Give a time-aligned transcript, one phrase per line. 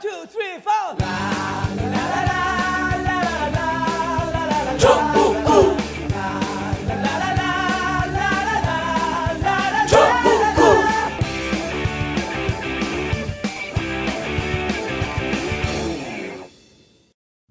[0.00, 0.96] Two, three, four.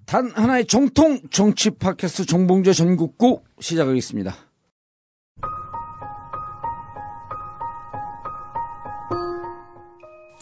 [0.05, 4.35] 단 하나의 정통 정치 팟캐스트 정봉재 전국구 시작하겠습니다.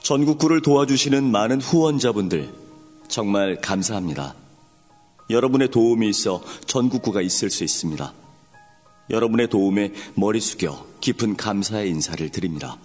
[0.04, 2.53] 전국구를 도와주시는 많은 후원자분들
[3.07, 4.35] 정말 감사합니다.
[5.30, 8.13] 여러분의 도움이 있어 전국구가 있을 수 있습니다.
[9.09, 12.77] 여러분의 도움에 머리 숙여 깊은 감사의 인사를 드립니다.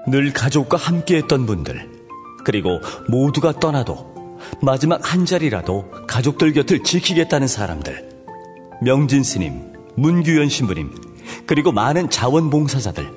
[0.08, 1.90] 늘 가족과 함께 했던 분들,
[2.44, 8.10] 그리고 모두가 떠나도 마지막 한 자리라도 가족들 곁을 지키겠다는 사람들,
[8.82, 10.92] 명진 스님, 문규현 신부님,
[11.46, 13.10] 그리고 많은 자원봉사자들,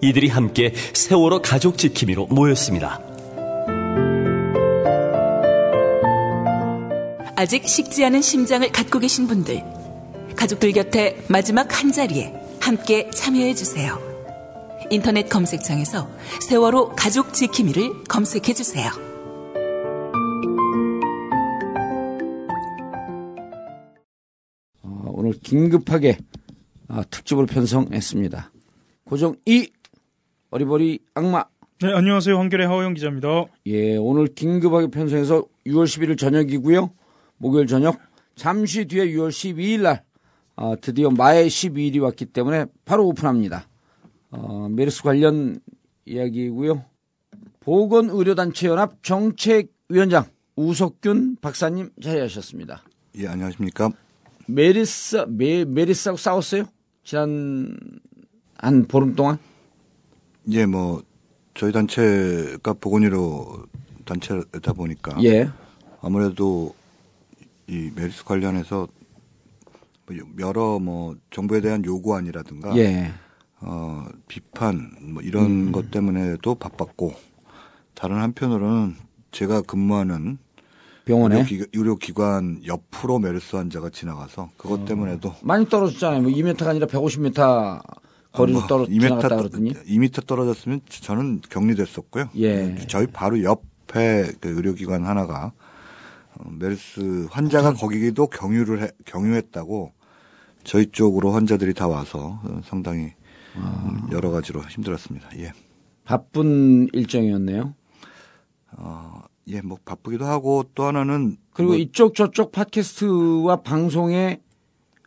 [0.00, 3.00] 이들이 함께 세월호 가족 지킴이로 모였습니다.
[7.42, 9.64] 아직 식지 않은 심장을 갖고 계신 분들,
[10.36, 13.98] 가족들 곁에 마지막 한 자리에 함께 참여해 주세요.
[14.90, 16.08] 인터넷 검색창에서
[16.40, 18.92] 세월호 가족 지킴이를 검색해 주세요.
[24.84, 26.18] 어, 오늘 긴급하게
[26.86, 28.52] 아, 특집을 편성했습니다.
[29.02, 29.68] 고정 2
[30.50, 31.46] 어리버리 악마.
[31.80, 32.38] 네, 안녕하세요.
[32.38, 33.46] 한결의 하호영 기자입니다.
[33.66, 37.01] 예, 오늘 긴급하게 편성해서 6월 11일 저녁이고요.
[37.42, 37.98] 목요일 저녁.
[38.36, 40.04] 잠시 뒤에 6월 12일 날
[40.54, 43.68] 어, 드디어 마의 12일이 왔기 때문에 바로 오픈합니다.
[44.30, 45.58] 어, 메르스 관련
[46.06, 46.84] 이야기이고요.
[47.58, 52.84] 보건의료단체 연합 정책위원장 우석균 박사님 자리하셨습니다.
[53.18, 53.90] 예, 안녕하십니까.
[54.46, 56.64] 메르스, 메, 메르스하고 싸웠어요?
[57.02, 57.76] 지난
[58.56, 59.38] 한 보름 동안?
[60.50, 61.02] 예, 뭐,
[61.54, 63.64] 저희 단체가 보건의료
[64.04, 65.20] 단체다 보니까.
[65.24, 65.50] 예.
[66.00, 66.74] 아무래도
[67.68, 68.88] 이 메르스 관련해서
[70.06, 72.76] 뭐 여러 뭐 정부에 대한 요구안이라든가.
[72.76, 73.12] 예.
[73.60, 75.72] 어, 비판 뭐 이런 음.
[75.72, 77.14] 것 때문에도 바빴고
[77.94, 78.96] 다른 한편으로는
[79.30, 80.38] 제가 근무하는
[81.04, 84.84] 병원에 의료기, 의료기관 옆으로 메르스 환자가 지나가서 그것 어.
[84.84, 86.22] 때문에도 많이 떨어졌잖아요.
[86.22, 87.80] 뭐 2m가 아니라 150m
[88.32, 89.72] 거리로 뭐 떨어 2m 지나갔다 떠- 그러더니.
[89.74, 92.30] 2m 떨어졌으면 저는 격리됐었고요.
[92.38, 92.76] 예.
[92.88, 95.61] 저희 바로 옆에 그 의료기관 하나가 어,
[96.50, 99.92] 메르스 환자가 거기도 경유를 해, 경유했다고
[100.64, 103.12] 저희 쪽으로 환자들이 다 와서 어, 상당히
[103.56, 105.28] 음, 여러 가지로 힘들었습니다.
[105.38, 105.52] 예.
[106.04, 107.74] 바쁜 일정이었네요.
[108.78, 114.40] 어, 예, 뭐 바쁘기도 하고 또 하나는 그리고 뭐, 이쪽 저쪽 팟캐스트와 방송에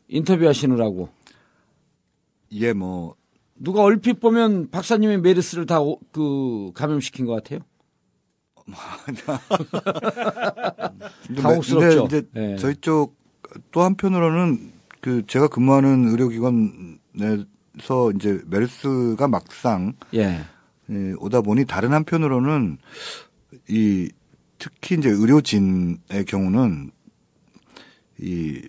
[0.07, 1.09] 인터뷰 하시느라고.
[2.53, 3.16] 예, 뭐
[3.56, 5.79] 누가 얼핏 보면 박사님의 메르스를 다
[6.12, 7.59] 그 감염시킨 것 같아요.
[11.25, 12.07] 근데 당혹스럽죠.
[12.07, 12.55] 근데 이제 예.
[12.57, 13.25] 저희 쪽
[13.71, 14.71] 또 한편으로는
[15.01, 16.97] 그 제가 근무하는 의료기관에서
[18.15, 20.41] 이제 메르스가 막상 예.
[20.89, 22.77] 예, 오다 보니 다른 한편으로는
[23.69, 24.09] 이
[24.57, 26.91] 특히 이제 의료진의 경우는
[28.19, 28.61] 이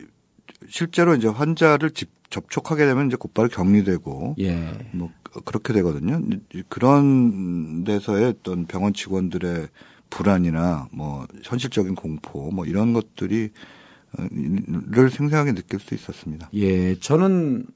[0.68, 4.90] 실제로 이제 환자를 집, 접촉하게 되면 이제 곧바로 격리되고 예.
[4.92, 5.10] 뭐
[5.44, 6.20] 그렇게 되거든요.
[6.54, 9.68] 이- 그런 데서의 어떤 병원 직원들의
[10.10, 13.50] 불안이나 뭐 현실적인 공포 뭐 이런 것들이
[14.18, 14.26] 어,
[14.90, 16.48] 를 생생하게 느낄 수 있었습니다.
[16.54, 16.98] 예.
[16.98, 17.66] 저는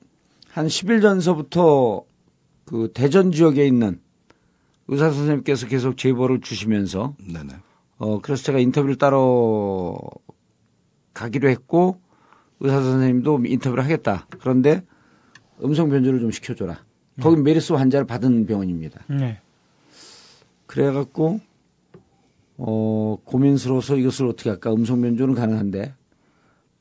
[0.51, 2.05] 한 10일 전서부터
[2.65, 4.01] 그 대전 지역에 있는
[4.89, 7.55] 의사 선생님께서 계속 제보를 주시면서 네네.
[7.99, 9.99] 어, 그래서 제가 인터뷰를 따로
[11.13, 12.01] 가기로 했고,
[12.61, 14.27] 의사 선생님도 인터뷰를 하겠다.
[14.41, 14.85] 그런데
[15.63, 16.83] 음성 변조를 좀 시켜줘라.
[17.21, 19.05] 거기 메르스 환자를 받은 병원입니다.
[19.09, 19.39] 네.
[20.67, 21.41] 그래갖고,
[22.59, 24.73] 어, 고민스러워서 이것을 어떻게 할까.
[24.73, 25.95] 음성 변조는 가능한데,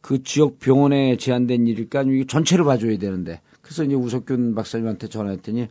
[0.02, 5.68] 그 지역 병원에 제한된 일일까 아니면 이게 전체를 봐줘야 되는데 그래서 이제 우석균 박사님한테 전화했더니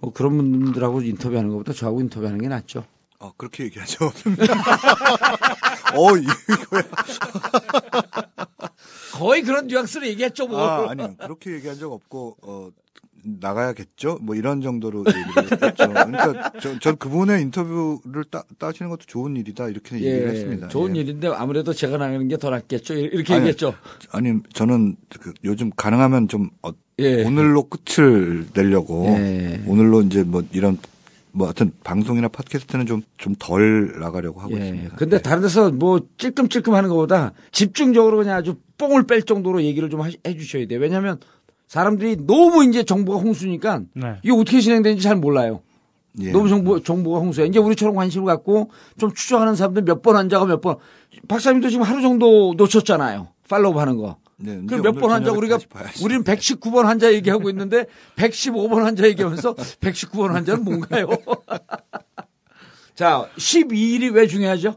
[0.00, 2.84] 어, 그런 분들하고 인터뷰하는 것보다 저하고 인터뷰하는 게 낫죠.
[3.18, 4.06] 어, 그렇게 얘기하죠.
[5.94, 6.82] 어, 이거야.
[9.14, 10.60] 거의 그런 뉘앙스로 얘기했죠, 뭐.
[10.60, 11.16] 아, 아니요.
[11.18, 12.70] 그렇게 얘기한 적 없고, 어,
[13.24, 14.18] 나가야겠죠?
[14.22, 15.88] 뭐 이런 정도로 얘기를 했죠.
[15.88, 19.68] 그러니까 저, 전 그분의 인터뷰를 따, 따시는 것도 좋은 일이다.
[19.68, 20.66] 이렇게 얘기를 했습니다.
[20.66, 21.00] 예, 좋은 예.
[21.00, 22.94] 일인데 아무래도 제가 나가는 게 더 낫겠죠.
[22.94, 23.74] 이렇게 아니, 얘기했죠.
[24.12, 26.70] 아니, 저는 그 요즘 가능하면 좀 어,
[27.00, 27.24] 예.
[27.24, 29.60] 오늘로 끝을 내려고 예.
[29.66, 30.78] 오늘로 이제 뭐 이런
[31.32, 34.64] 뭐 하여튼 방송이나 팟캐스트는 좀 좀 덜 나가려고 하고 예.
[34.64, 34.96] 있습니다.
[34.96, 35.20] 근데 예.
[35.20, 40.10] 다른 데서 뭐 찔끔찔끔 하는 것보다 집중적으로 그냥 아주 뽕을 뺄 정도로 얘기를 좀 하-
[40.26, 40.78] 해주셔야 돼요.
[40.80, 41.18] 왜냐하면
[41.68, 44.16] 사람들이 너무 이제 정보가 홍수니까 네.
[44.22, 45.60] 이게 어떻게 진행되는지 잘 몰라요.
[46.20, 46.32] 예.
[46.32, 47.44] 너무 정보, 정보가 홍수야.
[47.46, 50.76] 이제 우리처럼 관심을 갖고 좀 추적하는 사람들 몇 번 환자가 몇 번.
[51.28, 53.28] 박사님도 지금 하루 정도 놓쳤잖아요.
[53.48, 54.16] 팔로우 하는 거.
[54.36, 55.58] 네, 그럼 몇 번 환자 우리가.
[56.02, 57.84] 우리는 119번 환자 얘기하고 있는데
[58.16, 61.06] 115번 환자 얘기하면서 119번 환자는 뭔가요?
[62.94, 64.76] 자, 12일이 왜 중요하죠?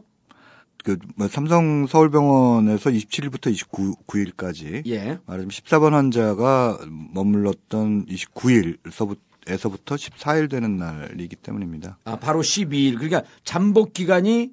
[0.84, 5.18] 그, 뭐 삼성 서울병원에서 27일부터 29일까지 예.
[5.26, 6.78] 말하자면 14번 환자가
[7.12, 11.98] 머물렀던 29일서부터 에서부터 14일 되는 날이기 때문입니다.
[12.04, 12.94] 아, 바로 12일.
[12.94, 14.52] 그러니까 잠복 기간이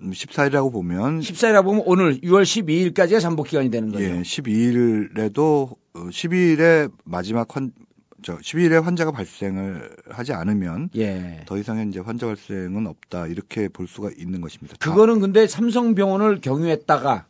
[0.00, 4.02] 14일이라고 보면 14일이라 보면 오늘 6월 12일까지가 잠복 기간이 되는 거죠.
[4.02, 7.72] 예, 12일에도 12일에 마지막 환,
[8.22, 11.42] 저 12일에 환자가 발생을 하지 않으면 예.
[11.46, 14.76] 더 이상의 이제 환자 발생은 없다 이렇게 볼 수가 있는 것입니다.
[14.78, 17.26] 그거는 근데 삼성병원을 경유했다가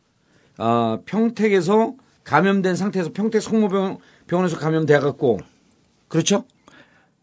[0.59, 1.95] 어, 평택에서
[2.25, 5.39] 감염된 상태에서 평택 성모병원에서 감염돼 갖고
[6.09, 6.45] 그렇죠?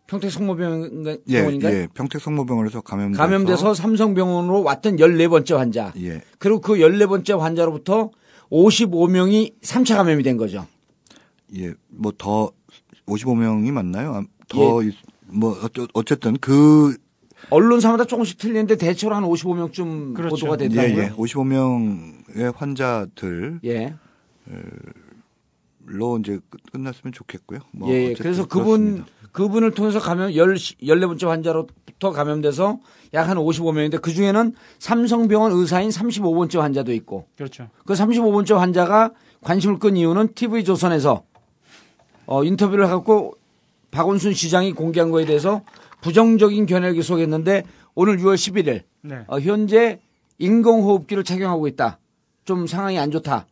[0.08, 1.18] 평택 성모병원인가요?
[1.30, 5.94] 예, 예, 평택 성모병원에서 감염돼서 감염돼서 삼성병원으로 왔던 14번째 환자.
[5.98, 8.12] 예, 그리고 그 14번째 환자로부터
[8.50, 10.66] 55명이 3차 감염이 된 거죠.
[11.58, 12.52] 예, 뭐 더
[13.08, 14.14] 55명이 맞나요?
[14.14, 14.96] 아, 더, 있-
[15.28, 15.58] 뭐,
[15.94, 16.96] 어쨌든 그,
[17.50, 20.36] 언론사마다 조금씩 틀리는데 대체로 한 55명쯤 그렇죠.
[20.48, 21.04] 보도가 예, 되더라고요.
[21.04, 23.94] 예, 55명의 환자들로 예.
[26.20, 27.60] 이제 끝- 끝났으면 좋겠고요.
[27.72, 28.66] 뭐 예, 어쨌든 그래서 그분,
[29.06, 29.06] 그렇습니다.
[29.32, 32.80] 그분을 통해서 감염, 10, 14번째 환자로부터 감염돼서
[33.14, 37.70] 약 한 55명인데 그 중에는 삼성병원 의사인 35번째 환자도 있고 그렇죠.
[37.86, 39.12] 그 35번째 환자가
[39.44, 41.24] 관심을 끈 이유는 TV조선에서
[42.28, 43.34] 어, 인터뷰를 갖고
[43.90, 45.64] 박원순 시장이 공개한 거에 대해서
[46.02, 47.64] 부정적인 견해를 계속했는데
[47.96, 49.24] 오늘 6월 11일 네.
[49.28, 50.00] 어, 현재
[50.38, 52.00] 인공호흡기를 착용하고 있다.
[52.46, 53.48] 좀 상황이 안 좋다.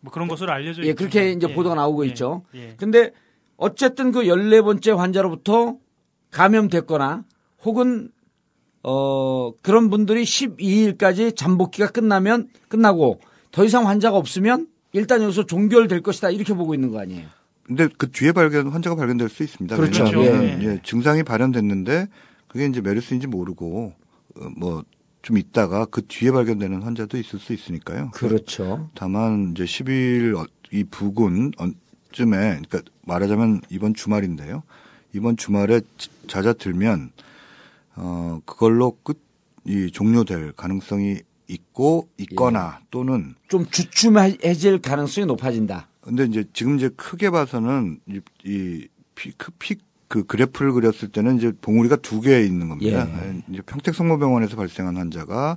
[0.00, 0.96] 뭐 그런 것으로 알려져 예, 있죠.
[0.96, 1.54] 그렇게 이제 예.
[1.54, 2.08] 보도가 나오고 예.
[2.10, 2.42] 있죠.
[2.54, 2.74] 예.
[2.76, 3.12] 근데
[3.56, 5.76] 어쨌든 그 14번째 환자로부터
[6.30, 7.24] 감염됐거나
[7.64, 8.10] 혹은
[8.82, 13.20] 어 그런 분들이 12일까지 잠복기가 끝나면 끝나고
[13.50, 17.26] 더 이상 환자가 없으면 일단 여기서 종결될 것이다 이렇게 보고 있는 거 아니에요.
[17.64, 19.76] 근데 그 뒤에 발견 환자가 발견될 수 있습니다.
[19.76, 20.06] 그렇죠.
[20.22, 20.58] 예.
[20.62, 22.08] 예, 증상이 발현됐는데
[22.48, 23.92] 그게 이제 메르스인지 모르고
[24.56, 24.84] 뭐
[25.22, 28.10] 좀 있다가 그 뒤에 발견되는 환자도 있을 수 있으니까요.
[28.12, 28.90] 그렇죠.
[28.94, 31.50] 다만 이제 10일 어- 이 부근
[32.12, 34.64] 쯤에 그러니까 말하자면 이번 주말인데요.
[35.14, 37.10] 이번 주말에 지- 잦아들면
[37.96, 39.22] 어 그걸로 끝
[39.66, 42.86] 이 종료될 가능성이 있고 있거나 예.
[42.90, 45.88] 또는 좀 주춤해질 가능성이 높아진다.
[46.04, 51.96] 근데 이제 지금 이제 크게 봐서는 이, 이 피크 픽그 그래프를 그렸을 때는 이제 봉우리가
[51.96, 53.08] 두 개 있는 겁니다.
[53.26, 53.42] 예.
[53.50, 55.56] 이제 평택성모병원에서 발생한 환자가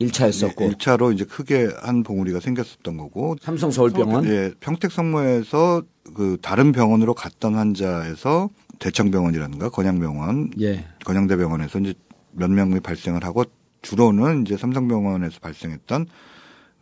[0.00, 5.82] 1차였었고 1차로 이제 크게 한 봉우리가 생겼었던 거고 삼성 서울병원 예, 평택성모에서
[6.14, 10.86] 그 다른 병원으로 갔던 환자에서 대청병원이라든가 건양병원, 예.
[11.04, 11.94] 건양대병원에서 이제
[12.32, 13.44] 몇 명이 발생을 하고
[13.82, 16.06] 주로는 이제 삼성병원에서 발생했던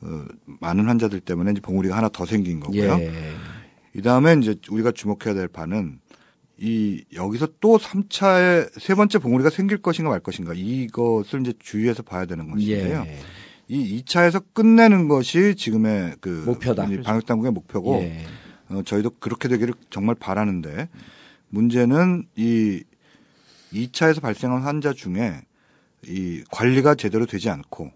[0.03, 0.25] 어,
[0.61, 2.99] 많은 환자들 때문에 이제 봉우리가 하나 더 생긴 거고요.
[3.01, 3.13] 예.
[3.95, 6.01] 이 다음에 이제 우리가 주목해야 될 바는
[6.59, 12.27] 이 여기서 또 3차에 세 번째 봉우리가 생길 것인가 말 것인가 이것을 이제 주의해서 봐야
[12.27, 13.05] 되는 것인데요.
[13.07, 13.19] 예.
[13.69, 16.87] 이 2차에서 끝내는 것이 지금의 그 목표다.
[16.87, 18.25] 이 방역 당국의 목표고 예.
[18.69, 20.89] 어, 저희도 그렇게 되기를 정말 바라는데
[21.49, 22.83] 문제는 이
[23.73, 25.41] 2차에서 발생한 환자 중에
[26.07, 27.93] 이 관리가 제대로 되지 않고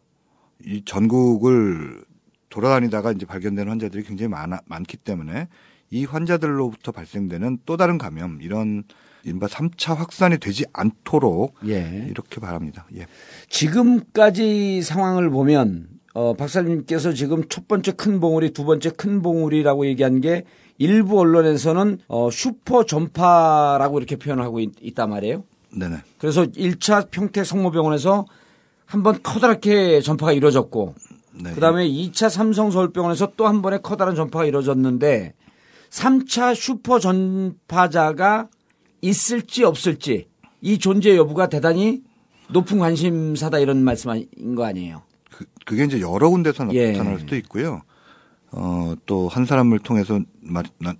[0.65, 2.05] 이 전국을
[2.49, 5.49] 돌아다니다가 이제 발견되는 환자들이 굉장히 많아, 많기 때문에
[5.91, 8.85] 이 환자들로부터 발생되는 또 다른 감염 이런
[9.25, 12.07] 이른바 3차 확산이 되지 않도록 예.
[12.11, 12.87] 이렇게 바랍니다.
[12.97, 13.07] 예.
[13.49, 20.21] 지금까지 상황을 보면 어, 박사님께서 지금 첫 번째 큰 봉우리, 두 번째 큰 봉우리라고 얘기한
[20.21, 20.45] 게
[20.79, 25.45] 일부 언론에서는 어, 슈퍼 전파라고 이렇게 표현하고 있, 있단 말이에요.
[25.77, 25.97] 네네.
[26.19, 28.27] 그래서 1차 평택 성모병원에서
[28.95, 30.95] 한번 커다랗게 전파가 이루어졌고
[31.43, 31.53] 네.
[31.53, 35.35] 그다음에 2차 삼성 서울병원에서 또 한 번의 커다란 전파가 이루어졌는데
[35.91, 38.49] 3차 슈퍼 전파자가
[39.01, 40.29] 있을지 없을지
[40.61, 42.03] 이 존재 여부가 대단히
[42.51, 45.03] 높은 관심사다 이런 말씀인 거 아니에요?
[45.31, 46.93] 그, 그게 이제 여러 군데서 예.
[46.93, 47.83] 나타날 수도 있고요.
[48.53, 50.95] 어, 또 한 사람을 통해서 마- 나,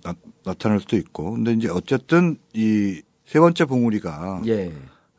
[0.59, 1.31] 타날 수도 있고.
[1.31, 4.71] 근데 이제 어쨌든 이 세 번째 봉우리가 예.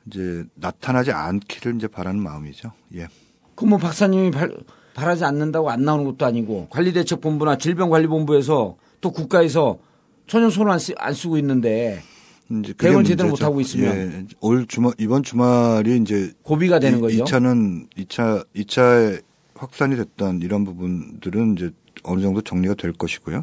[0.07, 2.73] 이제 나타나지 않기를 이제 바라는 마음이죠.
[2.95, 3.09] 예.
[3.55, 4.55] 그럼 뭐 박사님이 발,
[4.95, 9.79] 바라지 않는다고 안 나오는 것도 아니고 관리대책본부나 질병관리본부에서 또 국가에서
[10.27, 12.03] 전혀 손을 안, 쓰, 안 쓰고 있는데
[12.51, 13.45] 이제 대응을 제대로 문제죠.
[13.47, 13.97] 못하고 있으면.
[13.97, 14.27] 예.
[14.41, 17.25] 올 주말 이번 주말이 이제 고비가 되는 거죠.
[17.25, 19.23] 2차는 2차 2차에
[19.55, 21.71] 확산이 됐던 이런 부분들은 이제
[22.05, 23.43] 어느 정도 정리가 될 것이고요.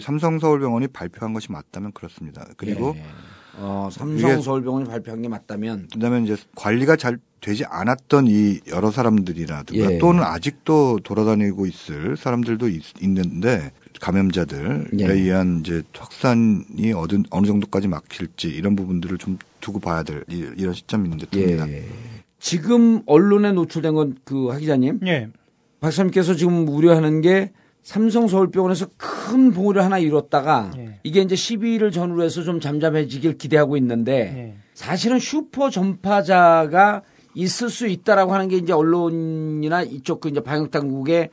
[0.00, 2.46] 삼성서울병원이 발표한 것이 맞다면 그렇습니다.
[2.56, 3.04] 그리고 예.
[3.56, 8.90] 어, 삼성 이게- 서울병원이 발표한 게 맞다면 그다음에 이제 관리가 잘 되지 않았던 이 여러
[8.90, 9.98] 사람들이라든가 예.
[9.98, 15.06] 또는 아직도 돌아다니고 있을 사람들도 있, 는데 감염자들에 예.
[15.06, 20.74] 의한 이제 확산이 어느, 어느 정도까지 막힐지 이런 부분들을 좀 두고 봐야 될 이- 이런
[20.74, 21.68] 시점인 듯 합니다.
[21.68, 21.84] 예.
[22.38, 25.28] 지금 언론에 노출된 건 그 하 기자님 예.
[25.80, 31.00] 박사님께서 지금 우려하는 게 삼성 서울병원에서 큰 봉우를 하나 이뤘다가 예.
[31.02, 34.54] 이게 이제 12일을 전후로 해서 좀 잠잠해지길 기대하고 있는데 예.
[34.74, 37.02] 사실은 슈퍼 전파자가
[37.34, 41.30] 있을 수 있다라고 하는 게 이제 언론이나 이쪽 그 이제 방역 당국의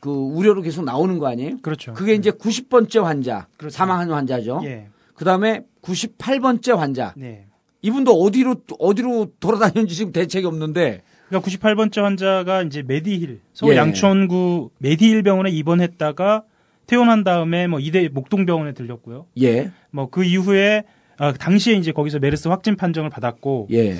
[0.00, 1.58] 그 우려로 계속 나오는 거 아니에요?
[1.62, 1.92] 그렇죠.
[1.94, 3.76] 그게 이제 90번째 환자 그렇죠.
[3.76, 4.60] 사망한 환자죠.
[4.64, 4.88] 예.
[5.14, 7.12] 그다음에 98번째 환자.
[7.16, 7.46] 네.
[7.82, 13.76] 이분도 어디로 어디로 돌아다녔는지 지금 대책이 없는데 그러니까 98번째 환자가 이제 메디힐 서울 예.
[13.78, 16.44] 양천구 메디힐 병원에 입원했다가
[16.86, 19.26] 퇴원한 다음에 뭐 이대 목동병원에 들렸고요.
[19.42, 19.70] 예.
[19.90, 20.84] 뭐 그 이후에
[21.18, 23.96] 아, 당시에 이제 거기서 메르스 확진 판정을 받았고 예.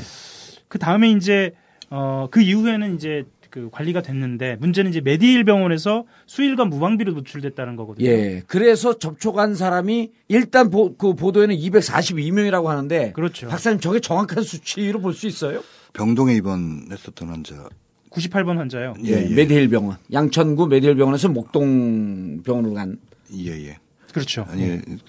[0.69, 1.53] 그 다음에 이제
[1.91, 8.07] 어 그 이후에는 이제 그 관리가 됐는데 문제는 이제 메디힐 병원에서 수일간 무방비로 노출됐다는 거거든요.
[8.07, 8.43] 예.
[8.47, 13.49] 그래서 접촉한 사람이 일단 보, 그 보도에는 242명이라고 하는데 그렇죠.
[13.49, 15.63] 박사님 저게 정확한 수치로 볼 수 있어요?
[15.99, 17.69] 병동에 입원했었던 환자
[18.11, 18.95] 98번 환자요.
[19.05, 19.35] 예, 예.
[19.35, 19.97] 메디힐 병원.
[20.13, 22.99] 양천구 메디힐 병원에서 목동 병원으로 간
[23.35, 23.77] 예, 예.
[24.13, 24.47] 그렇죠.
[24.49, 24.65] 아니,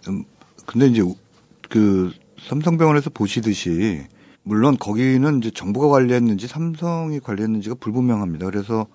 [0.07, 0.23] 음,
[0.65, 1.01] 근데 이제
[1.69, 4.01] 그 삼성병원에서 보시듯이
[4.43, 8.47] 물론 거기는 이제 정부가 관리했는지 삼성이 관리했는지가 불분명합니다.
[8.47, 8.87] 그래서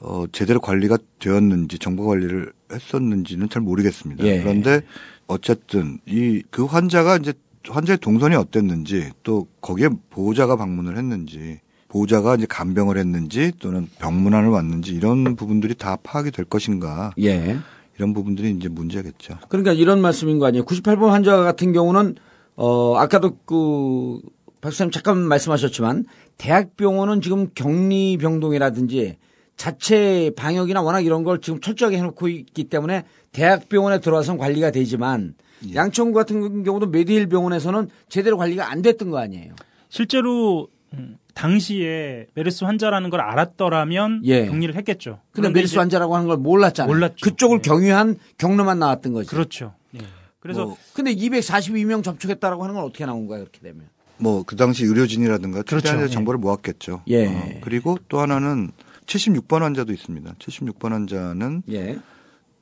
[0.00, 4.24] 어 제대로 관리가 되었는지 정부 관리를 했었는지는 잘 모르겠습니다.
[4.24, 4.40] 예.
[4.40, 4.80] 그런데
[5.26, 7.34] 어쨌든 이 그 환자가 이제
[7.68, 14.94] 환자의 동선이 어땠는지 또 거기에 보호자가 방문을 했는지 보호자가 이제 간병을 했는지 또는 병문안을 왔는지
[14.94, 17.58] 이런 부분들이 다 파악이 될 것인가 예.
[17.96, 19.38] 이런 부분들이 이제 문제겠죠.
[19.48, 20.64] 그러니까 이런 말씀인 거 아니에요.
[20.64, 22.16] 98번 환자 같은 경우는
[22.56, 24.20] 어 아까도 그
[24.62, 26.06] 박사님 잠깐 말씀하셨지만
[26.38, 29.18] 대학병원은 지금 격리 병동이라든지
[29.56, 35.34] 자체 방역이나 워낙 이런 걸 지금 철저하게 해놓고 있기 때문에 대학병원에 들어와서 관리가 되지만
[35.74, 39.54] 양천구 같은 경우도 메디힐 병원에서는 제대로 관리가 안 됐던 거 아니에요.
[39.88, 44.46] 실제로 음, 당시에 메르스 환자라는 걸 알았더라면 예.
[44.46, 45.12] 격리를 했겠죠.
[45.32, 46.92] 근데 그런데 메르스 환자라고 하는 걸 몰랐잖아요.
[46.92, 47.16] 몰랐죠.
[47.22, 47.62] 그쪽을 예.
[47.62, 49.28] 경유한 경로만 나왔던 거지.
[49.30, 49.74] 그렇죠.
[49.94, 50.00] 예.
[50.40, 53.88] 그래서 뭐 근데 242명 접촉했다라고 하는 건 어떻게 나온 거야 그렇게 되면?
[54.18, 55.78] 뭐 그 당시 의료진이라든가 그렇죠.
[55.80, 56.12] 최대한의 예.
[56.12, 57.02] 정보를 모았겠죠.
[57.08, 57.26] 예.
[57.26, 58.70] 어, 그리고 또 하나는
[59.06, 60.34] 76번 환자도 있습니다.
[60.38, 61.98] 76번 환자는 예.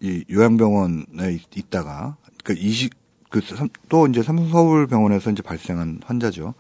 [0.01, 3.41] 이 요양병원에 있- 있다가 그러니까 20 그
[3.89, 6.55] 또 이제 삼성서울병원에서 이제 발생한 환자죠.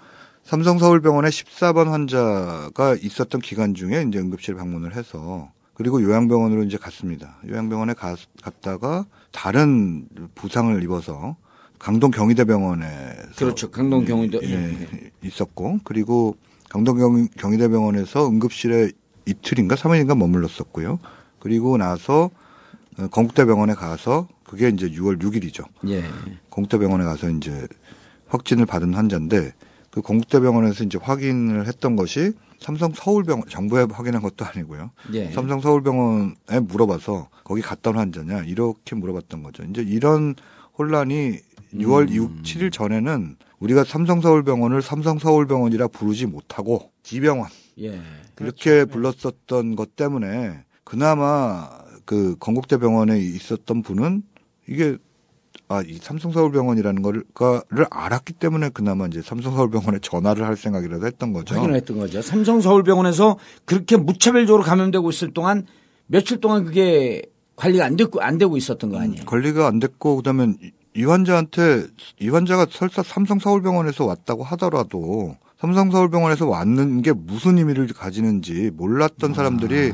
[0.44, 7.38] 삼성서울병원에 14번 환자가 있었던 기간 중에 이제 응급실 방문을 해서 그리고 요양병원으로 이제 갔습니다.
[7.49, 11.37] 요양병원에 가, 갔다가 다른 부상을 입어서
[11.78, 13.70] 강동 경희대병원에서 그렇죠.
[13.70, 14.40] 강동 경희대.
[14.42, 16.37] 예, 있었고 그리고
[16.68, 18.92] 강동 경, 경희대병원에서 응급실에
[19.26, 20.99] 이틀인가 3일인가 머물렀었고요.
[21.38, 22.30] 그리고 나서 어,
[23.11, 25.64] 건국대병원에 가서 그게 이제 6월 6일이죠.
[25.88, 26.04] 예.
[26.50, 27.66] 건국대병원에 가서 이제
[28.28, 29.52] 확진을 받은 환자인데
[29.90, 34.90] 그 건국대병원에서 이제 확인을 했던 것이 삼성 서울병원 정부에 확인한 것도 아니고요.
[35.14, 35.30] 예.
[35.30, 39.62] 삼성 서울병원에 물어봐서 거기 온 환자냐 이렇게 물어봤던 거죠.
[39.64, 40.35] 이제 이런
[40.78, 41.38] 혼란이
[41.75, 47.49] 6월 6, 7일 전에는 우리가 삼성 서울병원을 삼성 서울병원이라 부르지 못하고 지병원
[47.80, 48.00] 예.
[48.40, 51.68] 이렇게 불렀었던 것 때문에 그나마
[52.11, 54.25] 그 건국대병원에 있었던 분은
[54.69, 54.97] 이게
[55.69, 57.23] 아, 이 삼성서울병원이라는 거를
[57.71, 61.55] 를 알았기 때문에 그나마 이제 삼성서울병원에 전화를 할 생각이라도 했던 거죠.
[61.55, 62.21] 확인을 했던 거죠.
[62.21, 65.67] 삼성 서울병원에서 그렇게 무차별적으로 감염되고 있을 동안
[66.09, 67.23] 며칠 동안 그게
[67.55, 69.25] 관리가 안 되고 안 되고 있었던 거 아니에요.
[69.26, 71.87] 관리가 안 됐고 그다음에 이- 이 환자한테
[72.19, 79.93] 이 환자가 설사 삼성서울병원에서 왔다고 하더라도 삼성서울병원에서 왔는 게 무슨 의미를 가지는지 몰랐던 사람들이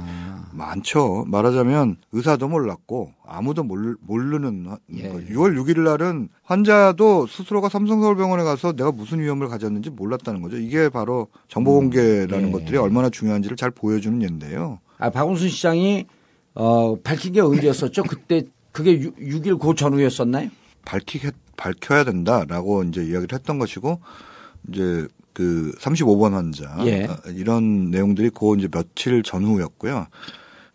[0.57, 1.25] 많죠.
[1.29, 5.11] 말하자면 의사도 몰랐고 아무도 모르, 모르는 예.
[5.11, 10.57] 6월 6일 날은 환자도 스스로가 삼성서울병원에 가서 내가 무슨 위험을 가졌는지 몰랐다는 거죠.
[10.57, 12.53] 이게 바로 정보 공개라는 예.
[12.53, 14.81] 것들이 얼마나 중요한지를 잘 보여주는 예인데요.
[14.99, 16.07] 아, 박원순 시장이
[16.55, 18.03] 어, 밝힌 게 언제였었죠?
[18.05, 20.49] 그때 그게 6, 6일 그 전후였었나요?
[20.85, 24.01] 밝히게 밝혀야 된다라고 이제 이야기를 했던 것이고
[24.69, 27.05] 이제 그 35번 환자 예.
[27.05, 30.07] 아, 이런 내용들이 그 이제 며칠 전후였고요.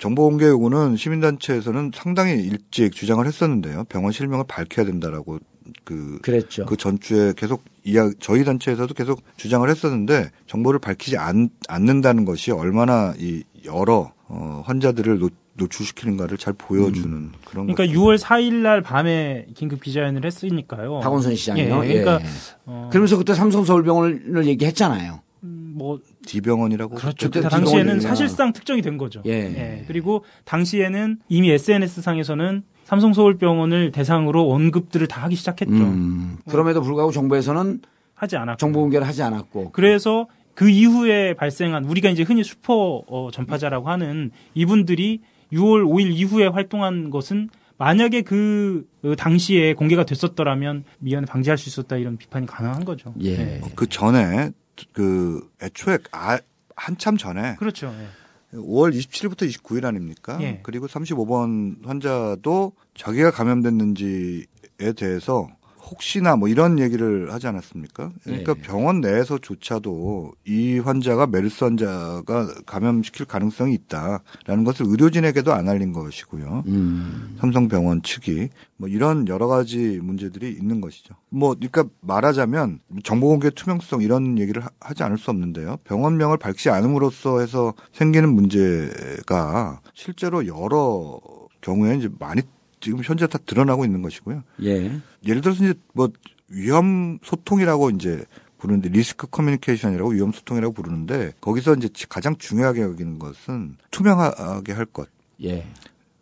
[0.02, 3.84] 정보 공개 요구는 시민단체에서는 상당히 일찍 주장을 했었는데요.
[3.84, 5.38] 병원 실명을 밝혀야 된다라고
[5.84, 6.66] 그, 그랬죠.
[6.66, 13.14] 그 전주에 계속 이야 저희 단체에서도 계속 주장을 했었는데 정보를 밝히지 않, 않는다는 것이 얼마나
[13.20, 17.32] 이 여러 어, 환자들을 노, 노출시키는가를 잘 보여주는 음.
[17.46, 17.92] 그런 그러니까 것.
[17.92, 21.02] 6월 4일 날 밤에 긴급 기자회견을 했으니까요.
[21.02, 21.86] 박원순 시장이요.
[21.86, 22.30] 예, 그러니까 예.
[22.66, 25.20] 어, 그러면서 그때 삼성서울병원을 얘기했잖아요.
[25.44, 27.30] 음, 뭐 D병원이라고 그렇죠.
[27.30, 29.22] 그때 당시에는 사실상 특정이 된 거죠.
[29.26, 29.84] 예.
[29.88, 35.74] 그리고 당시에는 이미 SNS 상에서는 삼성 서울병원을 대상으로 언급들을 다 하기 시작했죠.
[35.74, 37.80] 음, 그럼에도 불구하고 정부에서는
[38.16, 38.58] 하지 않았고.
[38.58, 39.72] 정보 공개를 하지 않았고.
[39.72, 45.22] 그래서 그 이후에 발생한 우리가 이제 흔히 슈퍼 어, 전파자라고 하는 이분들이
[45.54, 51.98] 6월 5일 이후에 활동한 것은 만약에 그 어, 당시에 공개가 됐었더라면 미연에 방지할 수 있었다
[51.98, 53.14] 이런 비판이 가능한 거죠.
[53.22, 53.38] 예.
[53.38, 53.62] 네.
[53.76, 54.52] 그 전에
[54.94, 56.40] 그 애초에 아,
[56.76, 57.94] 한참 전에 그렇죠.
[58.00, 58.58] 예.
[58.58, 60.38] 5월 27일부터 29일 아닙니까?
[60.42, 60.60] 예.
[60.64, 65.48] 그리고 35번 환자도 자기가 감염됐는지에 대해서
[65.92, 68.12] 혹시나 뭐 이런 얘기를 하지 않았습니까?
[68.24, 68.62] 그러니까 예.
[68.62, 76.64] 병원 내에서조차도 이 환자가 메르스 환자가 감염시킬 가능성이 있다라는 것을 의료진에게도 안 알린 것이고요.
[76.68, 81.14] 음, 삼성병원 측이 뭐 이런 여러 가지 문제들이 있는 것이죠.
[81.30, 85.78] 뭐 그러니까 말하자면 정보 공개 투명성 이런 얘기를 하- 하지 않을 수 없는데요.
[85.84, 91.20] 병원명을 밝히지 않음으로써 해서 생기는 문제가 실제로 여러
[91.60, 92.42] 경우에 이제 많이
[92.82, 94.44] 지금 현재 다 드러나고 있는 것이고요.
[94.64, 94.92] 예.
[95.26, 96.10] 예를 들어서 이제 뭐
[96.50, 98.26] 위험 소통이라고 이제
[98.58, 105.08] 부르는데 risk communication이라고 위험 소통이라고 부르는데 거기서 이제 가장 중요하게 여기는 것은 투명하게 할 것.
[105.44, 105.66] 예.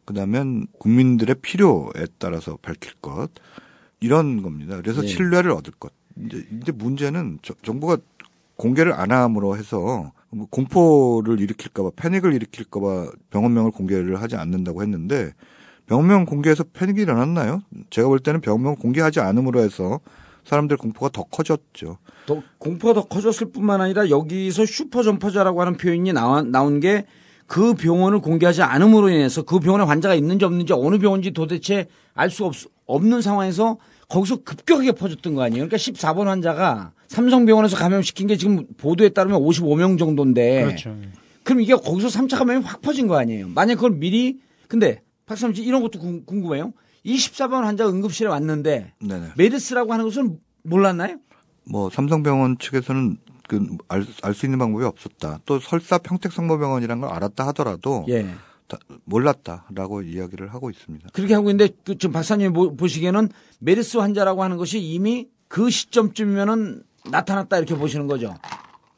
[0.05, 3.29] 그다음엔 국민들의 필요에 따라서 밝힐 것
[3.99, 4.77] 이런 겁니다.
[4.77, 5.07] 그래서 네.
[5.07, 5.91] 신뢰를 얻을 것.
[6.25, 7.97] 이제, 이제 문제는 저- 정부가
[8.55, 15.33] 공개를 안 함으로 해서 뭐 공포를 일으킬까봐 패닉을 일으킬까봐 병원명을 공개를 하지 않는다고 했는데
[15.89, 17.61] 병원명 공개해서 패닉이 일어났나요?
[17.89, 19.99] 제가 볼 때는 병원명 공개하지 않음으로 해서
[20.45, 21.97] 사람들 공포가 더 커졌죠.
[22.25, 27.05] 더 공포가 더 커졌을 뿐만 아니라 여기서 슈퍼 전파자라고 하는 표현이 나와, 나온 게
[27.49, 32.49] 그 병원을 공개하지 않음으로 인해서 그 병원에 환자가 있는지 없는지 어느 병원인지 도대체 알 수
[32.85, 35.67] 없는 상황에서 거기서 급격하게 퍼졌던 거 아니에요.
[35.67, 40.95] 그러니까 14번 환자가 삼성병원에서 감염시킨 게 지금 보도에 따르면 55명 정도인데 그렇죠.
[41.43, 43.47] 그럼 이게 거기서 3차 감염이 확 퍼진 거 아니에요.
[43.47, 46.73] 만약 그걸 미리 근데 박사님 이런 것도 궁- 궁금해요.
[47.05, 49.27] 24번 환자 응급실에 왔는데 네네.
[49.37, 51.17] 메르스라고 하는 것은 몰랐나요?
[51.69, 55.39] 뭐 삼성병원 측에서는 그 알 수 있는 방법이 없었다.
[55.45, 58.27] 또 설사 평택성모병원이라는 걸 알았다 하더라도 예.
[58.67, 61.09] 다- 몰랐다라고 이야기를 하고 있습니다.
[61.13, 66.83] 그렇게 하고 있는데 그 지금 박사님 보- 보시기에는 메르스 환자라고 하는 것이 이미 그 시점쯤이면은
[67.09, 68.35] 나타났다 이렇게 보시는 거죠.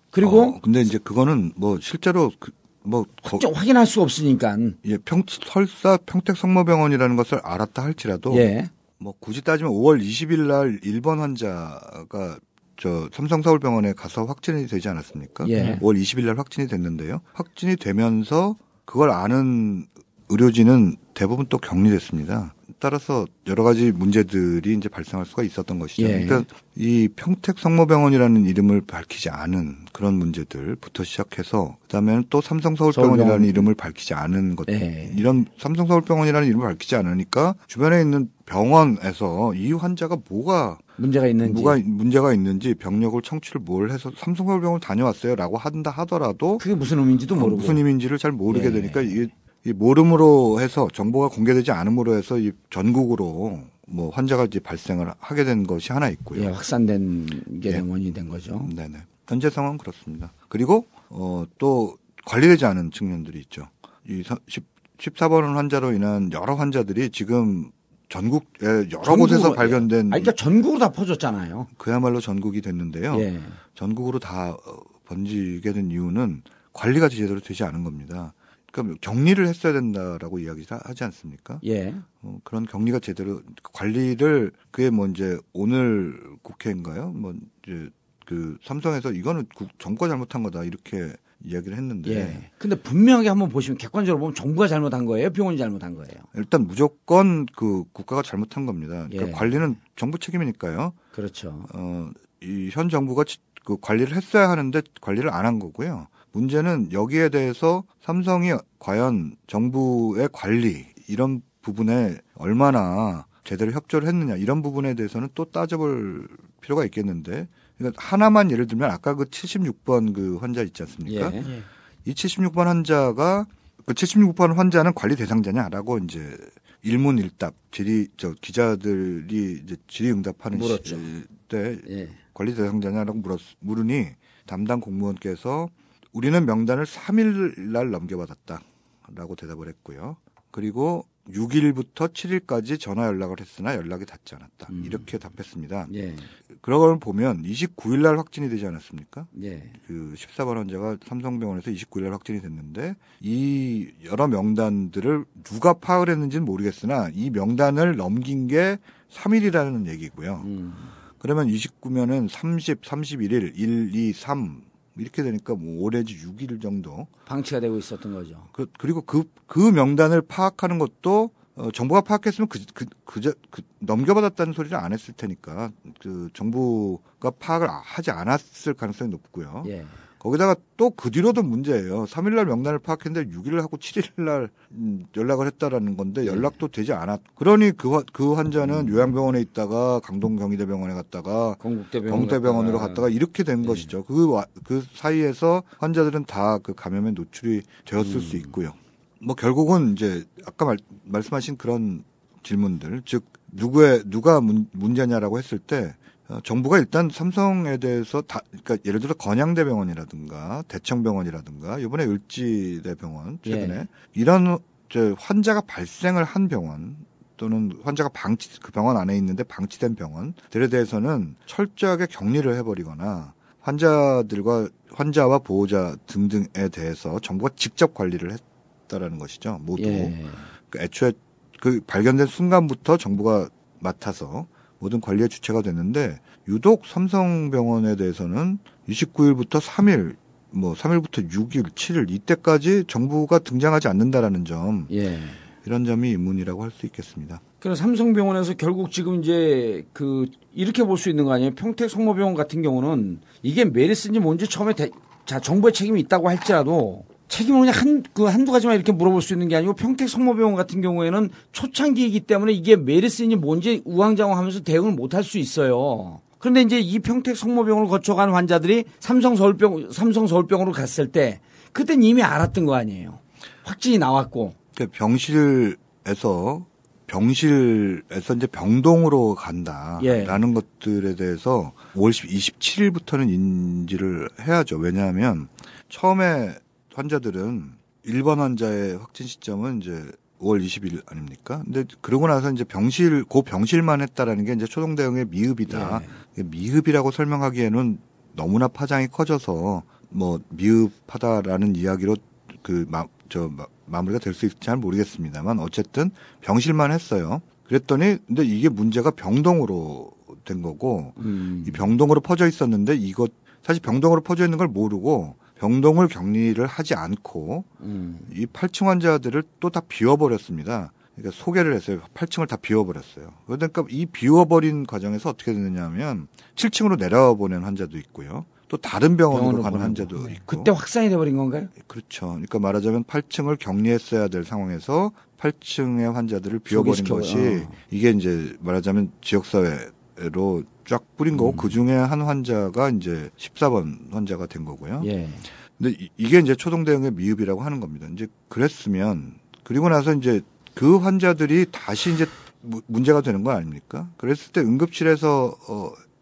[0.10, 2.52] 그리고 어, 근데 이제 그거는 뭐 실제로 그,
[2.84, 4.58] 뭐 거- 좀 확인할 수 없으니까.
[4.86, 8.70] 예, 평 설사 평택 성모병원이라는 것을 알았다 할지라도 예.
[8.98, 12.38] 뭐 굳이 따지면 5월 20일 날 1번 환자가
[12.78, 15.48] 저 삼성 서울병원에 가서 확진이 되지 않았습니까?
[15.50, 15.78] 예.
[15.82, 17.22] 5월 20일 날 확진이 됐는데요.
[17.34, 19.86] 확진이 되면서 그걸 아는
[20.30, 22.54] 의료진은 대부분 또 격리됐습니다.
[22.82, 26.10] 따라서 여러 가지 문제들이 이제 발생할 수가 있었던 것이죠.
[26.10, 26.26] 예.
[26.26, 26.44] 그러니까
[26.76, 33.50] 이 평택 성모병원이라는 이름을 밝히지 않은 그런 문제들부터 시작해서 그다음에는 또 삼성서울병원이라는 서울병원.
[33.50, 35.14] 이름을 밝히지 않은 것들 예.
[35.16, 41.54] 이런 삼성서울병원이라는 이름을 밝히지 않으니까 주변에 있는 병원에서 이 환자가 뭐가 문제가 있는지.
[41.54, 47.58] 뭐가 문제가 있는지 병력을 청취를 뭘 해서 삼성서울병원 다녀왔어요라고 한다 하더라도 그게 무슨 의미인지도 모르고.
[47.58, 48.72] 무슨 의미인지를 잘 모르게 예.
[48.72, 49.28] 되니까 이게
[49.66, 55.64] 이 모름으로 해서 정보가 공개되지 않음으로 해서 이 전국으로 뭐 환자가 이제 발생을 하게 된
[55.64, 56.44] 것이 하나 있고요.
[56.44, 57.80] 예, 확산된 게 예.
[57.80, 58.68] 원인이 된 거죠.
[58.74, 58.98] 네네.
[59.28, 60.32] 현재 상황은 그렇습니다.
[60.50, 63.68] 그리고 어, 또 관리되지 않은 측면들이 있죠.
[64.08, 64.64] 이 10,
[64.98, 67.72] 14번 환자로 인한 여러 환자들이 지금
[68.10, 69.56] 전국에 여러 전국으로, 곳에서 예.
[69.56, 71.68] 발견된 아니, 그러니까 전국으로 다 퍼졌잖아요.
[71.78, 73.20] 그야말로 전국이 됐는데요.
[73.20, 73.40] 예.
[73.76, 74.58] 전국으로 다 어,
[75.06, 76.44] 번지게 된 이유는
[76.74, 78.34] 관리가 제대로 되지 않은 겁니다.
[78.72, 81.60] 그러니까 격리를 했어야 된다라고 이야기를 하지 않습니까?
[81.66, 81.94] 예.
[82.22, 83.42] 어, 그런 격리가 제대로
[83.74, 87.10] 관리를 그게 뭐 이제 오늘 국회인가요?
[87.12, 87.34] 뭐
[87.68, 87.90] 이제
[88.26, 92.52] 그 삼성에서 이거는 국- 정부가 잘못한 거다 이렇게 이야기를 했는데 예.
[92.60, 96.22] 근데 분명하게 한번 보시면 객관적으로 보면 정부가 잘못한 거예요, 병원이 잘못한 거예요.
[96.36, 99.08] 일단 무조건 그 국가가 잘못한 겁니다.
[99.10, 99.32] 그러니까 예.
[99.32, 100.94] 관리는 정부 책임이니까요.
[101.12, 101.66] 그렇죠.
[101.74, 102.10] 어,
[102.44, 106.08] 이 현 정부가 치- 그 관리를 했어야 하는데 관리를 안 한 거고요.
[106.34, 114.94] 문제는 여기에 대해서 삼성이 과연 정부의 관리 이런 부분에 얼마나 제대로 협조를 했느냐 이런 부분에
[114.94, 116.28] 대해서는 또 따져볼
[116.62, 121.34] 필요가 있겠는데 그러니까 하나만 예를 들면 아까 그 76번 그 환자 있지 않습니까?
[121.34, 121.38] 예.
[121.38, 121.62] 예.
[122.06, 123.46] 이 76번 환자가
[123.86, 126.38] 그 76번 환자는 관리 대상자냐라고 이제
[126.84, 130.96] 일문일답 질의 저 기자들이 이제 질의응답하는 물었죠.
[130.98, 132.10] 시- 때 예.
[132.34, 134.08] 관리 대상자냐라고 물었, 물으니
[134.46, 135.68] 담당 공무원께서
[136.14, 140.18] 우리는 명단을 3일 날 넘겨받았다라고 대답을 했고요.
[140.52, 144.68] 그리고 6일부터 7일까지 전화 연락을 했으나 연락이 닿지 않았다.
[144.72, 144.84] 음.
[144.86, 145.88] 이렇게 답했습니다.
[145.94, 146.16] 예.
[146.62, 149.28] 그런 걸 보면 29일 날 확진이 되지 않았습니까?
[149.44, 149.72] 예.
[149.88, 157.10] 그 14번 환자가 삼성병원에서 29일 날 확진이 됐는데 이 여러 명단들을 누가 파악을 했는지는 모르겠으나
[157.14, 158.78] 이 명단을 넘긴 게
[159.12, 160.42] 3일이라는 얘기고요.
[160.46, 160.74] 음.
[161.20, 167.08] 그러면 29면은 30, 31일, 1, 2, 3 이렇게 되니까 뭐 올해지 6일 정도.
[167.26, 168.48] 방치가 되고 있었던 거죠.
[168.52, 174.54] 그, 그리고 그, 그 명단을 파악하는 것도 어, 정부가 파악했으면 그, 그, 그, 그, 넘겨받았다는
[174.54, 179.64] 소리를 안 했을 테니까 그 정부가 파악을 하지 않았을 가능성이 높고요.
[179.68, 179.86] 예.
[180.22, 182.06] 거기다가 또 그 뒤로도 문제예요.
[182.06, 187.22] 3일날 명단을 파악했는데 6일 하고 7일날 음, 연락을 했다라는 건데 연락도 되지 않았.
[187.36, 193.44] 그러니 그, 화- 그 환자는 요양병원에 있다가 강동 경희대병원에 갔다가 건국대병원 경대병원 으로 갔다가 이렇게
[193.44, 194.04] 된 것이죠.
[194.04, 198.74] 그, 와- 그 사이에서 환자들은 다 그 감염에 노출이 되었을 수 있고요.
[199.22, 202.04] 뭐 결국은 이제 아까 말, 말씀하신 그런
[202.44, 206.01] 질문들, 즉 누구의 누가 문, 문제냐라고 했을 때 어,
[206.44, 213.88] 정부가 일단 삼성에 대해서 다, 그러니까 예를 들어 건양대병원이라든가 대청병원이라든가 이번에 을지대병원 최근에 예.
[214.14, 214.58] 이런
[214.90, 216.98] 저 환자가 발생을 한 병원
[217.38, 225.40] 또는 환자가 방치 그 병원 안에 있는데 방치된 병원들에 대해서는 철저하게 격리를 해버리거나 환자들과 환자와
[225.40, 229.60] 보호자 등등에 대해서 정부가 직접 관리를 했다라는 것이죠.
[229.62, 230.26] 모두 예.
[230.70, 231.14] 그 애초에
[231.60, 234.48] 그 발견된 순간부터 정부가 맡아서
[234.82, 238.58] 모든 관리의 주체가 됐는데 유독 삼성병원에 대해서는
[238.90, 240.16] 29일부터 3일
[240.50, 245.20] 뭐 3일부터 6일, 7일 이때까지 정부가 등장하지 않는다라는 점 예.
[245.66, 247.40] 이런 점이 의문이라고 할 수 있겠습니다.
[247.60, 251.52] 그래서 삼성병원에서 결국 지금 이제 그 이렇게 볼 수 있는 거 아니에요?
[251.54, 254.90] 평택 성모병원 같은 경우는 이게 메리스인지 뭔지 처음에 대-
[255.28, 259.48] 자 정부의 책임이 있다고 할지라도 책임을 그냥 한 그 한두 가지만 이렇게 물어볼 수 있는
[259.48, 265.14] 게 아니고 평택 성모병원 같은 경우에는 초창기이기 때문에 이게 메리스인지 뭔지 우왕좌왕 하면서 대응을 못
[265.14, 266.20] 할 수 있어요.
[266.40, 271.40] 그런데 이제 이 평택 성모병원을 거쳐간 환자들이 삼성 서울병 삼성 서울병원으로 갔을 때
[271.72, 273.20] 그땐 이미 알았던 거 아니에요.
[273.64, 276.66] 확진이 나왔고 그러니까 병실에서
[277.08, 279.44] 병실에서 이제 병동으로 예.
[279.44, 284.78] 간다라는 것들에 대해서 5월 27일부터는 인지를 해야죠.
[284.78, 285.48] 왜냐하면
[285.90, 286.56] 처음에
[286.94, 287.72] 환자들은
[288.06, 289.92] 1번 환자의 확진 시점은 이제
[290.40, 291.62] 5월 20일 아닙니까?
[291.64, 296.02] 근데 그러고 나서 이제 병실 고 병실만 했다라는 게 이제 초동 대응의 미흡이다.
[296.40, 296.44] 예.
[296.44, 298.00] 미흡이라고 설명하기에는
[298.34, 302.16] 너무나 파장이 커져서 뭐 미흡하다라는 이야기로
[302.64, 303.52] 그저
[303.86, 306.10] 마무리가 될 수 있을지 잘 모르겠습니다만 어쨌든
[306.42, 307.42] 병실만 했어요.
[307.66, 310.12] 그랬더니 근데 이게 문제가 병동으로
[310.44, 311.64] 된 거고 음.
[311.68, 313.32] 이 병동으로 퍼져 있었는데 이것
[313.64, 318.18] 사실 병동으로 퍼져 있는 걸 모르고 병동을 격리를 하지 않고 음.
[318.34, 320.92] 이 8층 환자들을 또 다 비워버렸습니다.
[321.16, 322.00] 그러니까 소개를 했어요.
[322.16, 323.32] 8층을 다 비워버렸어요.
[323.46, 328.46] 그러니까 이 비워버린 과정에서 어떻게 되느냐 하면 7층으로 내려와 보낸 환자도 있고요.
[328.70, 329.80] 또 다른 병원으로 병원으로 가는.
[329.82, 330.34] 환자도 네.
[330.34, 330.58] 있고.
[330.58, 331.68] 그때 확산이 돼버린 건가요?
[331.86, 332.28] 그렇죠.
[332.30, 337.72] 그러니까 말하자면 8층을 격리했어야 될 상황에서 8층의 환자들을 비워버린 소개시켜- 것이 어.
[337.92, 341.38] 이게 이제 말하자면 지역사회로 쫙 뿌린 음.
[341.38, 345.02] 거고 그 중에 한 환자가 이제 14번 환자가 된 거고요.
[345.06, 345.30] 예.
[345.78, 348.08] 근데 이- 이게 이제 초동 대응의 미흡이라고 하는 겁니다.
[348.14, 350.42] 이제 그랬으면 그리고 나서 이제
[350.76, 352.26] 그 환자들이 다시 이제
[352.62, 354.10] 무- 문제가 되는 거 아닙니까?
[354.18, 355.56] 그랬을 때 응급실에서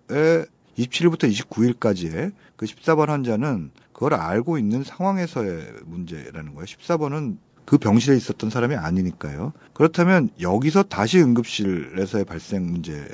[0.10, 0.45] 어에
[0.78, 6.65] 27일부터 29일까지의 그 14번 환자는 그걸 알고 있는 상황에서의 문제라는 거예요.
[6.65, 9.52] 14번은 그 병실에 있었던 사람이 아니니까요.
[9.74, 13.06] 그렇다면 여기서 다시 응급실에서의 발생 문제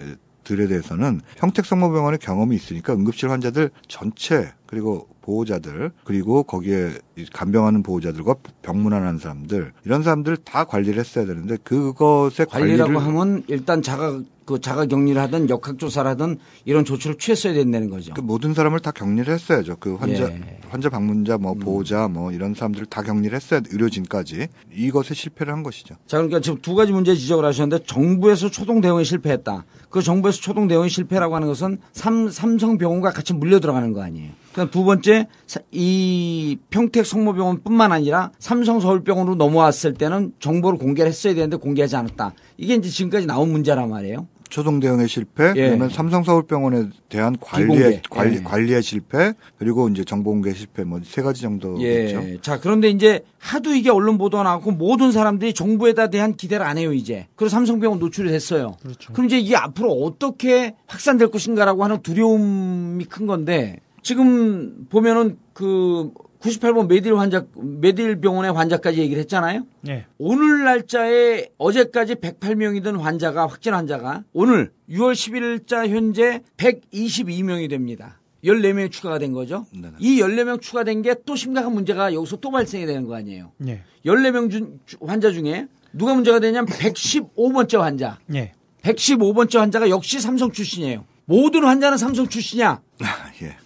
[0.46, 8.36] 들에 대해서는 평택성모병원의 경험이 있으니까 응급실 환자들 전체 그리고 보호자들 그리고 거기에 이 간병하는 보호자들과
[8.62, 14.62] 병문안하는 사람들 이런 사람들 다 관리를 했어야 되는데 그것의 관리라고 관리를 하면 일단 자가 그
[14.62, 18.14] 자가 격리를 하든 역학조사를 하든 이런 조치를 취했어야 된다는 거죠.
[18.14, 19.78] 그 모든 사람을 다 격리를 했어야죠.
[19.80, 20.28] 그 환자 예.
[20.36, 20.44] 음.
[20.70, 25.64] 환자 방문자 뭐 보호자 뭐 이런 사람들을 다 격리를 했어야 돼, 의료진까지 이것에 실패를 한
[25.64, 25.96] 것이죠.
[26.06, 29.66] 자, 그러니까 지금 두 가지 문제 지적을 하셨는데 정부에서 초동 대응에 실패했다.
[29.90, 34.32] 그 정부에서 초동 대응에 실패라고 하는 것은 삼, 삼성병원과 같이 물려 들어가는 거 아니에요.
[34.52, 41.34] 그다음 두 번째 사- 이 평택 성모병원뿐만 아니라 삼성 서울병원으로 넘어왔을 때는 정보를 공개를 했어야
[41.34, 42.34] 되는데 공개하지 않았다.
[42.58, 44.28] 이게 이제 지금까지 나온 문제란 말이에요.
[44.50, 45.68] 초동 대응의 실패, 예.
[45.68, 48.02] 그러면 삼성 서울병원에 대한 관리의 비공개.
[48.10, 48.42] 관리 예.
[48.42, 51.84] 관리의 실패, 그리고 이제 정보 공개 실패 뭐 세 가지 정도겠죠.
[51.84, 52.38] 예.
[52.42, 56.94] 자, 그런데 이제 하도 이게 언론 보도가 나왔고 모든 사람들이 정부에다 대한 기대를 안 해요,
[56.94, 57.28] 이제.
[57.36, 58.78] 그래서 삼성병원 노출이 됐어요.
[58.82, 59.14] 그렇죠.
[59.14, 66.12] 그럼 이제 이게 앞으로 어떻게 확산될 것인가라고 하는 두려움이 큰 건데 지금 보면은 그
[66.46, 69.66] 98번 메딜 환자, 메딜 병원의 환자까지 얘기를 했잖아요.
[69.88, 70.06] 예.
[70.18, 78.20] 오늘 날짜에 어제까지 108명이던 환자가 확진 환자가 오늘 6월 11일자 현재 122명이 됩니다.
[78.44, 79.66] 14명이 추가가 된 거죠.
[79.74, 79.94] 네네.
[80.00, 83.52] 이 14명 추가된 게 또 심각한 문제가 여기서 또 발생이 되는 거 아니에요.
[83.68, 83.82] 예.
[84.06, 88.20] 14명 중, 환자 중에 누가 문제가 되냐면 115번째 환자.
[88.36, 88.54] 예.
[88.84, 91.06] 115번째 환자가 역시 삼성 출신이에요.
[91.26, 92.82] 모든 환자는 삼성 출신이야.
[93.42, 93.58] 예.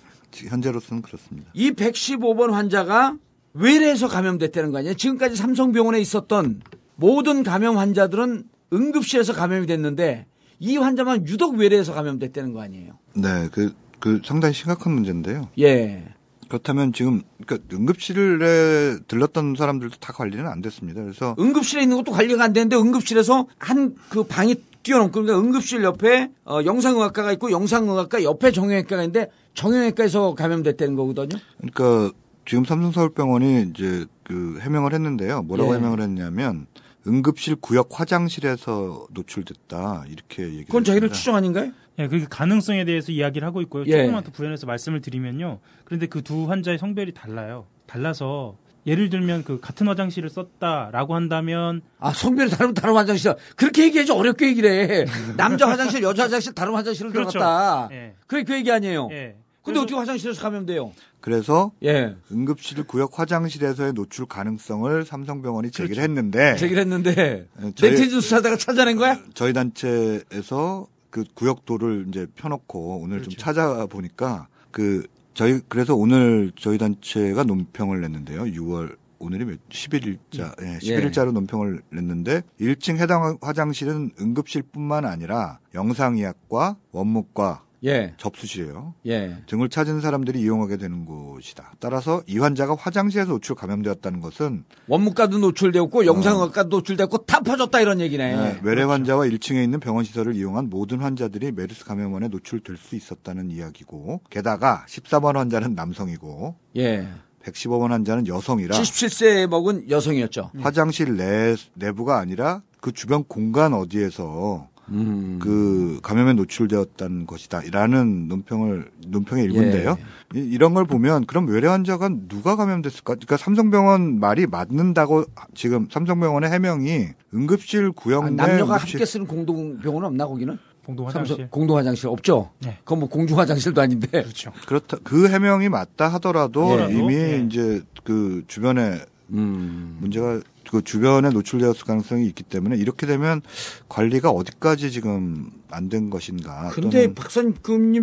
[0.47, 1.49] 현재로서는 그렇습니다.
[1.53, 3.15] 이 115번 환자가
[3.53, 4.93] 외래에서 감염됐다는 거 아니에요?
[4.93, 6.61] 지금까지 삼성병원에 있었던
[6.95, 10.25] 모든 감염 환자들은 응급실에서 감염이 됐는데
[10.59, 12.97] 이 환자만 유독 외래에서 감염됐다는 거 아니에요?
[13.15, 15.49] 네, 그, 그 상당히 심각한 문제인데요.
[15.59, 16.03] 예.
[16.47, 21.01] 그렇다면 지금 그러니까 응급실에 들렀던 사람들도 다 관리는 안 됐습니다.
[21.01, 24.55] 그래서 응급실에 있는 것도 관리가 안 되는데 응급실에서 한 그 방이
[24.89, 31.39] 뛰어넘고 그러니까 응급실 옆에 어, 영상의학과가 있고 영상의학과 옆에 정형외과가 있는데 정형외과에서 감염됐다는 거거든요.
[31.57, 32.15] 그러니까
[32.47, 35.43] 지금 삼성서울병원이 이제 그 해명을 했는데요.
[35.43, 35.77] 뭐라고 예.
[35.77, 36.65] 해명을 했냐면
[37.07, 41.13] 응급실 구역 화장실에서 노출됐다 이렇게 얘기를 그건 자기를 했습니다.
[41.17, 41.71] 추정 아닌가요?
[41.99, 43.83] 예, 그 가능성에 대해서 이야기를 하고 있고요.
[43.87, 43.91] 예.
[43.91, 45.59] 조금만 더 부연해서 말씀을 드리면요.
[45.85, 47.65] 그런데 그 두 환자의 성별이 달라요.
[47.85, 48.57] 달라서
[48.89, 53.33] 예를 들면 그 같은 화장실을 썼다라고 한다면 아, 성별이 다르면 다른 화장실.
[53.55, 55.05] 그렇게 얘기해야지 어렵게 얘기를 해.
[55.37, 57.31] 남자 화장실, 여자 화장실, 다른 화장실을 그렇죠.
[57.31, 57.89] 들어갔다.
[57.93, 58.15] 예.
[58.27, 59.09] 그게 그 얘기 아니에요.
[59.11, 59.35] 예.
[59.63, 60.91] 근데 그래서- 어떻게 화장실에서 감염돼요?
[61.21, 62.15] 그래서 예.
[62.31, 66.01] 응급실 구역 화장실에서의 노출 가능성을 삼성병원이 제기를 그렇죠.
[66.09, 69.19] 했는데 제기를 했는데, 예, 저희- 네티즌 수사다가 찾아낸 거야?
[69.33, 73.37] 저희 단체에서 그 구역도를 이제 펴놓고 오늘 좀 그렇죠.
[73.41, 75.05] 찾아보니까 그
[75.39, 78.41] 저희 그래서 오늘 저희 단체가 논평을 냈는데요.
[78.41, 87.63] 6월 오늘이 몇 11일자, 예, 11일자로 논평을 냈는데 1층 해당 화장실은 응급실뿐만 아니라 영상의학과, 원무과,
[87.85, 88.13] 예.
[88.17, 88.93] 접수실이에요.
[89.07, 89.37] 예.
[89.47, 91.73] 등을 찾은 사람들이 이용하게 되는 곳이다.
[91.79, 98.35] 따라서 이 환자가 화장실에서 노출 감염되었다는 것은 원무과도 노출되었고, 영상학과도 노출되었고, 다 퍼졌다 이런 얘기네.
[98.35, 103.51] 네, 외래 환자와 1층에 있는 병원 시설을 이용한 모든 환자들이 메르스 감염원에 노출될 수 있었다는
[103.51, 107.07] 이야기고 게다가 14번 환자는 남성이고 예.
[107.43, 110.51] 115번 환자는 여성이라 77세 먹은 여성이었죠.
[110.59, 115.39] 화장실 내 내부가 아니라 그 주변 공간 어디에서 음.
[115.41, 119.97] 그 감염에 노출되었다는 것이다라는 논평을 논평의 일부인데요.
[120.35, 120.39] 예.
[120.39, 123.15] 이, 런 걸 보면 그럼 외래 환자가 누가 감염됐을까?
[123.15, 125.25] 그러니까 삼성병원 말이 맞는다고
[125.55, 130.57] 지금 삼성병원의 해명이 응급실 구역 아, 내 남녀가 응급실 함께 쓰는 공동병원은 없나, 거기는?
[130.85, 131.47] 공동 화장실.
[131.51, 132.49] 공동 화장실 없죠?
[132.61, 132.77] 네.
[132.83, 134.07] 그건 뭐 공중 화장실도 아닌데.
[134.07, 134.51] 그렇죠.
[134.67, 136.91] 그렇다 그 해명이 맞다 하더라도 예.
[136.91, 137.43] 이미 예.
[137.45, 138.99] 이제 그 주변에
[139.31, 139.97] 음.
[139.99, 143.41] 문제가 그 주변에 노출되었을 가능성이 있기 때문에 이렇게 되면
[143.89, 146.69] 관리가 어디까지 지금 안 된 것인가?
[146.69, 147.55] 근데 박사님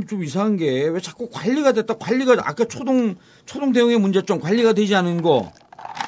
[0.07, 4.95] 좀 이상한 게 왜 자꾸 관리가 됐다 관리가 아까 초동 초동 대응의 문제점 관리가 되지
[4.97, 5.53] 않은 거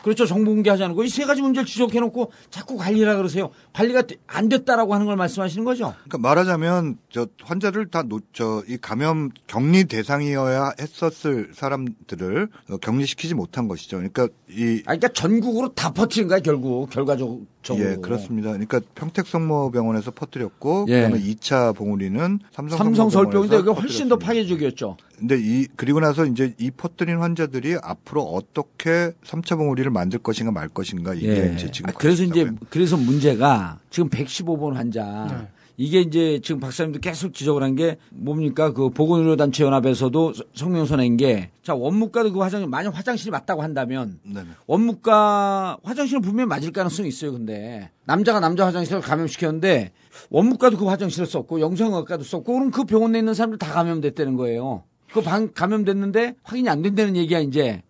[0.02, 4.16] 그렇죠 정보 공개하지 않은 거이 세 가지 문제를 지적해 놓고 자꾸 관리라 그러세요 관리가 되-
[4.26, 11.50] 안 됐다라고 하는 걸 말씀하시는 거죠 그러니까 말하자면 저 환자를 다저이 감염 격리 대상이어야 했었을
[11.52, 13.96] 사람들을 어, 격리시키지 못한 것이죠.
[13.96, 18.48] 그러니까 이 아 그러니까 전국으로 다 퍼뜨린 거야 결국 결과적으로 예, 그렇습니다.
[18.50, 21.02] 그러니까 평택성모병원에서 퍼뜨렸고 예.
[21.02, 24.26] 그다음에 2차 봉우리는 삼성 삼성 서울병원인데 성모병원에서 이게 훨씬 더 퍼뜨렸습니다.
[24.26, 30.52] 파괴적이었죠 근데 이 그리고 나서 이제 이 퍼뜨린 환자들이 앞으로 어떻게 3차 봉우리를 만들 것인가
[30.52, 32.50] 말 것인가 이게 이제 지금 아, 그래서 이제.
[32.70, 35.48] 그래서 문제가 지금 115번 환자 네.
[35.81, 41.74] 이게 이제 지금 박사님도 계속 지적을 한 게 뭡니까 그 보건의료단체 연합에서도 성명서 낸게 자
[41.74, 44.48] 원무과도 그 화장 만약 화장실이 맞다고 한다면 네네.
[44.66, 47.33] 원무과 화장실은 분명히 맞을 가능성이 있어요.
[47.33, 49.92] 근데 남자가 남자 화장실을 감염시켰는데
[50.31, 54.83] 원무과도 그 화장실을 썼고 영상의학과도 썼고 그럼 그 병원 내 있는 사람들 다 감염됐다는 거예요.
[55.12, 57.83] 그 방 감염됐는데 확인이 안 된다는 얘기야 이제.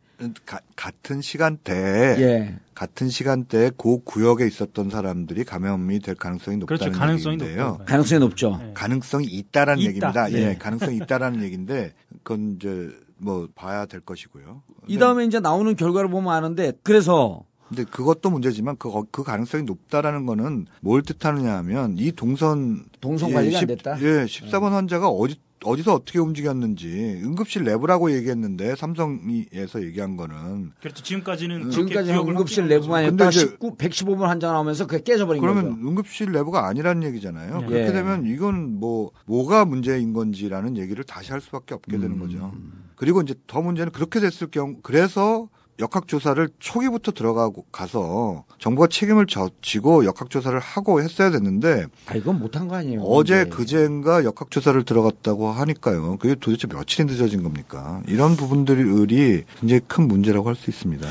[0.45, 2.57] 가- 같은 시간대에 예.
[2.75, 6.99] 같은 시간대에 그 구역에 있었던 사람들이 감염이 될 가능성이 높다는 그렇죠.
[6.99, 7.69] 가능성이 얘기인데요.
[7.69, 7.85] 높고.
[7.85, 8.57] 가능성이 높죠.
[8.61, 8.73] 네.
[8.75, 9.89] 가능성이 있다라는 있다.
[9.91, 10.29] 얘기입니다.
[10.29, 10.33] 네.
[10.51, 11.93] 예, 가능성이 있다라는 얘기인데
[12.25, 14.63] 그건 이제 뭐 봐야 될 것이고요.
[14.89, 20.27] 이 다음에 이제 나오는 결과를 보면 아는데 그래서 근데 그것도 문제지만 그, 그 가능성이 높다라는
[20.27, 24.01] 거는 뭘 뜻하느냐 하면 이 동선 동선 예, 관리가 안 십- 됐다?
[24.01, 31.03] 예, 14번 환자가 어디 어디서 어떻게 움직였는지 응급실 내부라고 얘기했는데 삼성에서 얘기한 거는 그렇죠.
[31.03, 35.89] 지금까지는 그렇게 지금까지 기억을 응급실 내부만 이제- 19, 115분 환자 나오면서 그게 깨져버린 그러면 거죠.
[35.89, 37.61] 응급실 내부가 아니라는 얘기잖아요.
[37.63, 37.67] 네.
[37.67, 37.93] 그렇게 예.
[37.93, 42.01] 되면 이건 뭐 뭐가 문제인 건지라는 얘기를 다시 할 수밖에 없게 음.
[42.01, 42.53] 되는 거죠.
[42.97, 45.49] 그리고 이제 더 문제는 그렇게 됐을 경우 그래서
[45.81, 52.77] 역학조사를 초기부터 들어가고 가서 정부가 책임을 져지고 역학조사를 하고 했어야 됐는데 아 이건 못한 거
[52.77, 53.01] 아니에요.
[53.03, 53.45] 어제.
[53.45, 56.17] 그제인가 역학조사를 들어갔다고 하니까요.
[56.19, 58.03] 그게 도대체 며칠이 늦어진 겁니까?
[58.09, 61.07] 이런 부분들이 굉장히 큰 문제라고 할 수 있습니다.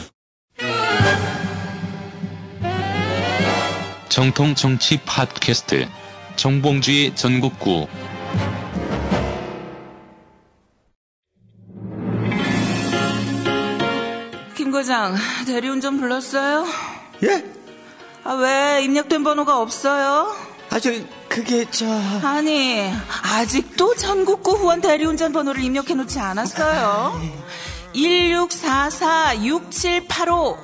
[4.09, 5.87] 정통 정치 팟캐스트
[6.35, 7.87] 정봉주의 전국구
[14.87, 16.65] 김 과장, 대리운전 불렀어요?
[17.23, 17.43] 예?
[18.23, 20.33] 아, 왜 입력된 번호가 없어요?
[20.69, 20.91] 아, 저,
[21.27, 21.85] 그게, 저.
[22.23, 22.89] 아니,
[23.21, 27.19] 아직도 전국구 후원 대리운전 번호를 입력해 놓지 않았어요.
[27.93, 30.57] 1644-6785.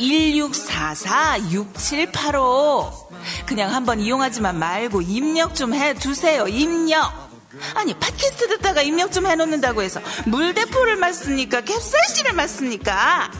[0.00, 2.90] 1644-6785.
[3.46, 7.30] 그냥 한번 이용하지만 말고 입력 좀해 두세요, 입력.
[7.74, 11.60] 아니, 팟캐스트 듣다가 입력 좀 해놓는다고 해서 물대포를 맞습니까?
[11.60, 13.30] 캡사이신을 맞습니까?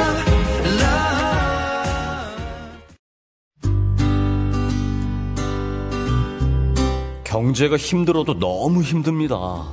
[7.35, 9.65] 경제가 힘들어도 너무 힘듭니다.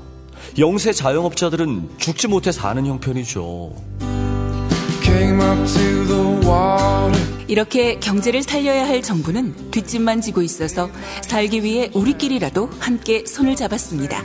[0.58, 3.72] 영세 자영업자들은 죽지 못해 사는 형편이죠.
[7.46, 10.90] 이렇게 경제를 살려야 할 정부는 뒷짐만 지고 있어서
[11.22, 14.24] 살기 위해 우리끼리라도 함께 손을 잡았습니다.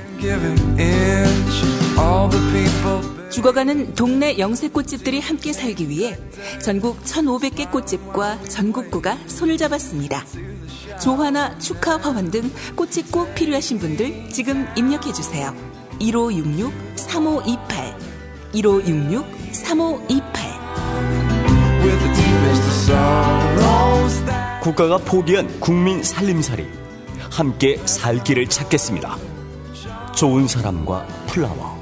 [3.30, 6.18] 죽어가는 동네 영세 꽃집들이 함께 살기 위해
[6.60, 10.26] 전국 1,500개 꽃집과 전국구가 손을 잡았습니다.
[11.00, 15.54] 조화나 축하 화환 등 꽃이 꼭 필요하신 분들 지금 입력해 주세요.
[16.00, 17.96] 1566-3528
[18.54, 20.58] 1566-3528
[21.84, 26.66] with the deepest of sorrows that 국가가 포기한 국민 살림살이
[27.32, 29.18] 함께 살 길을 찾겠습니다.
[30.16, 31.78] 좋은 사람과 플라워.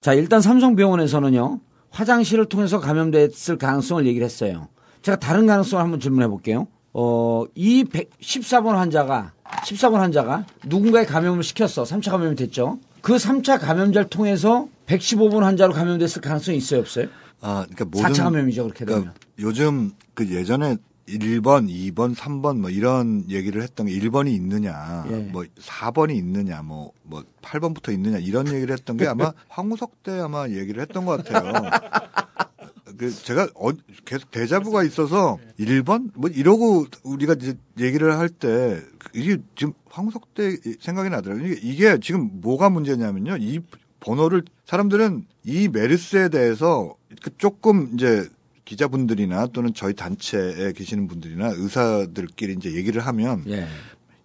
[0.00, 1.60] 자, 일단 삼성병원에서는요,
[1.92, 4.68] 화장실을 통해서 감염됐을 가능성을 얘기를 했어요.
[5.02, 6.66] 제가 다른 가능성을 한번 질문해 볼게요.
[6.94, 11.84] 어, 이 14번 환자가, 14번 환자가 누군가의 감염을 시켰어.
[11.84, 12.78] 3차 감염이 됐죠.
[13.00, 17.06] 그 3차 감염자를 통해서 115번 환자로 감염됐을 가능성이 있어요, 없어요?
[17.40, 19.00] 아, 그러니까 모든 4차 감염이죠, 그렇게 되면.
[19.00, 20.76] 그러니까 요즘 그 예전에
[21.08, 25.16] 1번, 2번, 3번 뭐 이런 얘기를 했던 게 1번이 있느냐, 예.
[25.16, 30.48] 뭐 4번이 있느냐, 뭐, 뭐 8번부터 있느냐 이런 얘기를 했던 게 아마 황우석 때 아마
[30.48, 31.52] 얘기를 했던 것 같아요.
[32.98, 33.70] 그 제가 어,
[34.04, 38.80] 계속 대자부가 있어서 1번 뭐 이러고 우리가 이제 얘기를 할 때
[39.14, 41.46] 이게 지금 황우석 때 생각이 나더라고요.
[41.46, 43.38] 이게, 이게 지금 뭐가 문제냐면요.
[43.40, 43.60] 이
[44.00, 48.28] 번호를 사람들은 이 메르스에 대해서 그 조금 이제
[48.76, 53.66] 기자분들이나 또는 저희 단체에 계시는 분들이나 의사들끼리 이제 얘기를 하면 예.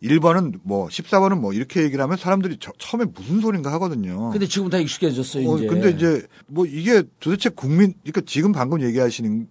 [0.03, 4.29] 1번은 뭐 14번은 뭐 이렇게 얘기를 하면 사람들이 저- 처음에 무슨 소린가 하거든요.
[4.29, 5.65] 근데 지금 다 익숙해졌어요, 어, 이제.
[5.67, 9.47] 근데 이제 뭐 이게 도대체 국민, 그러니까 지금 방금 얘기하시는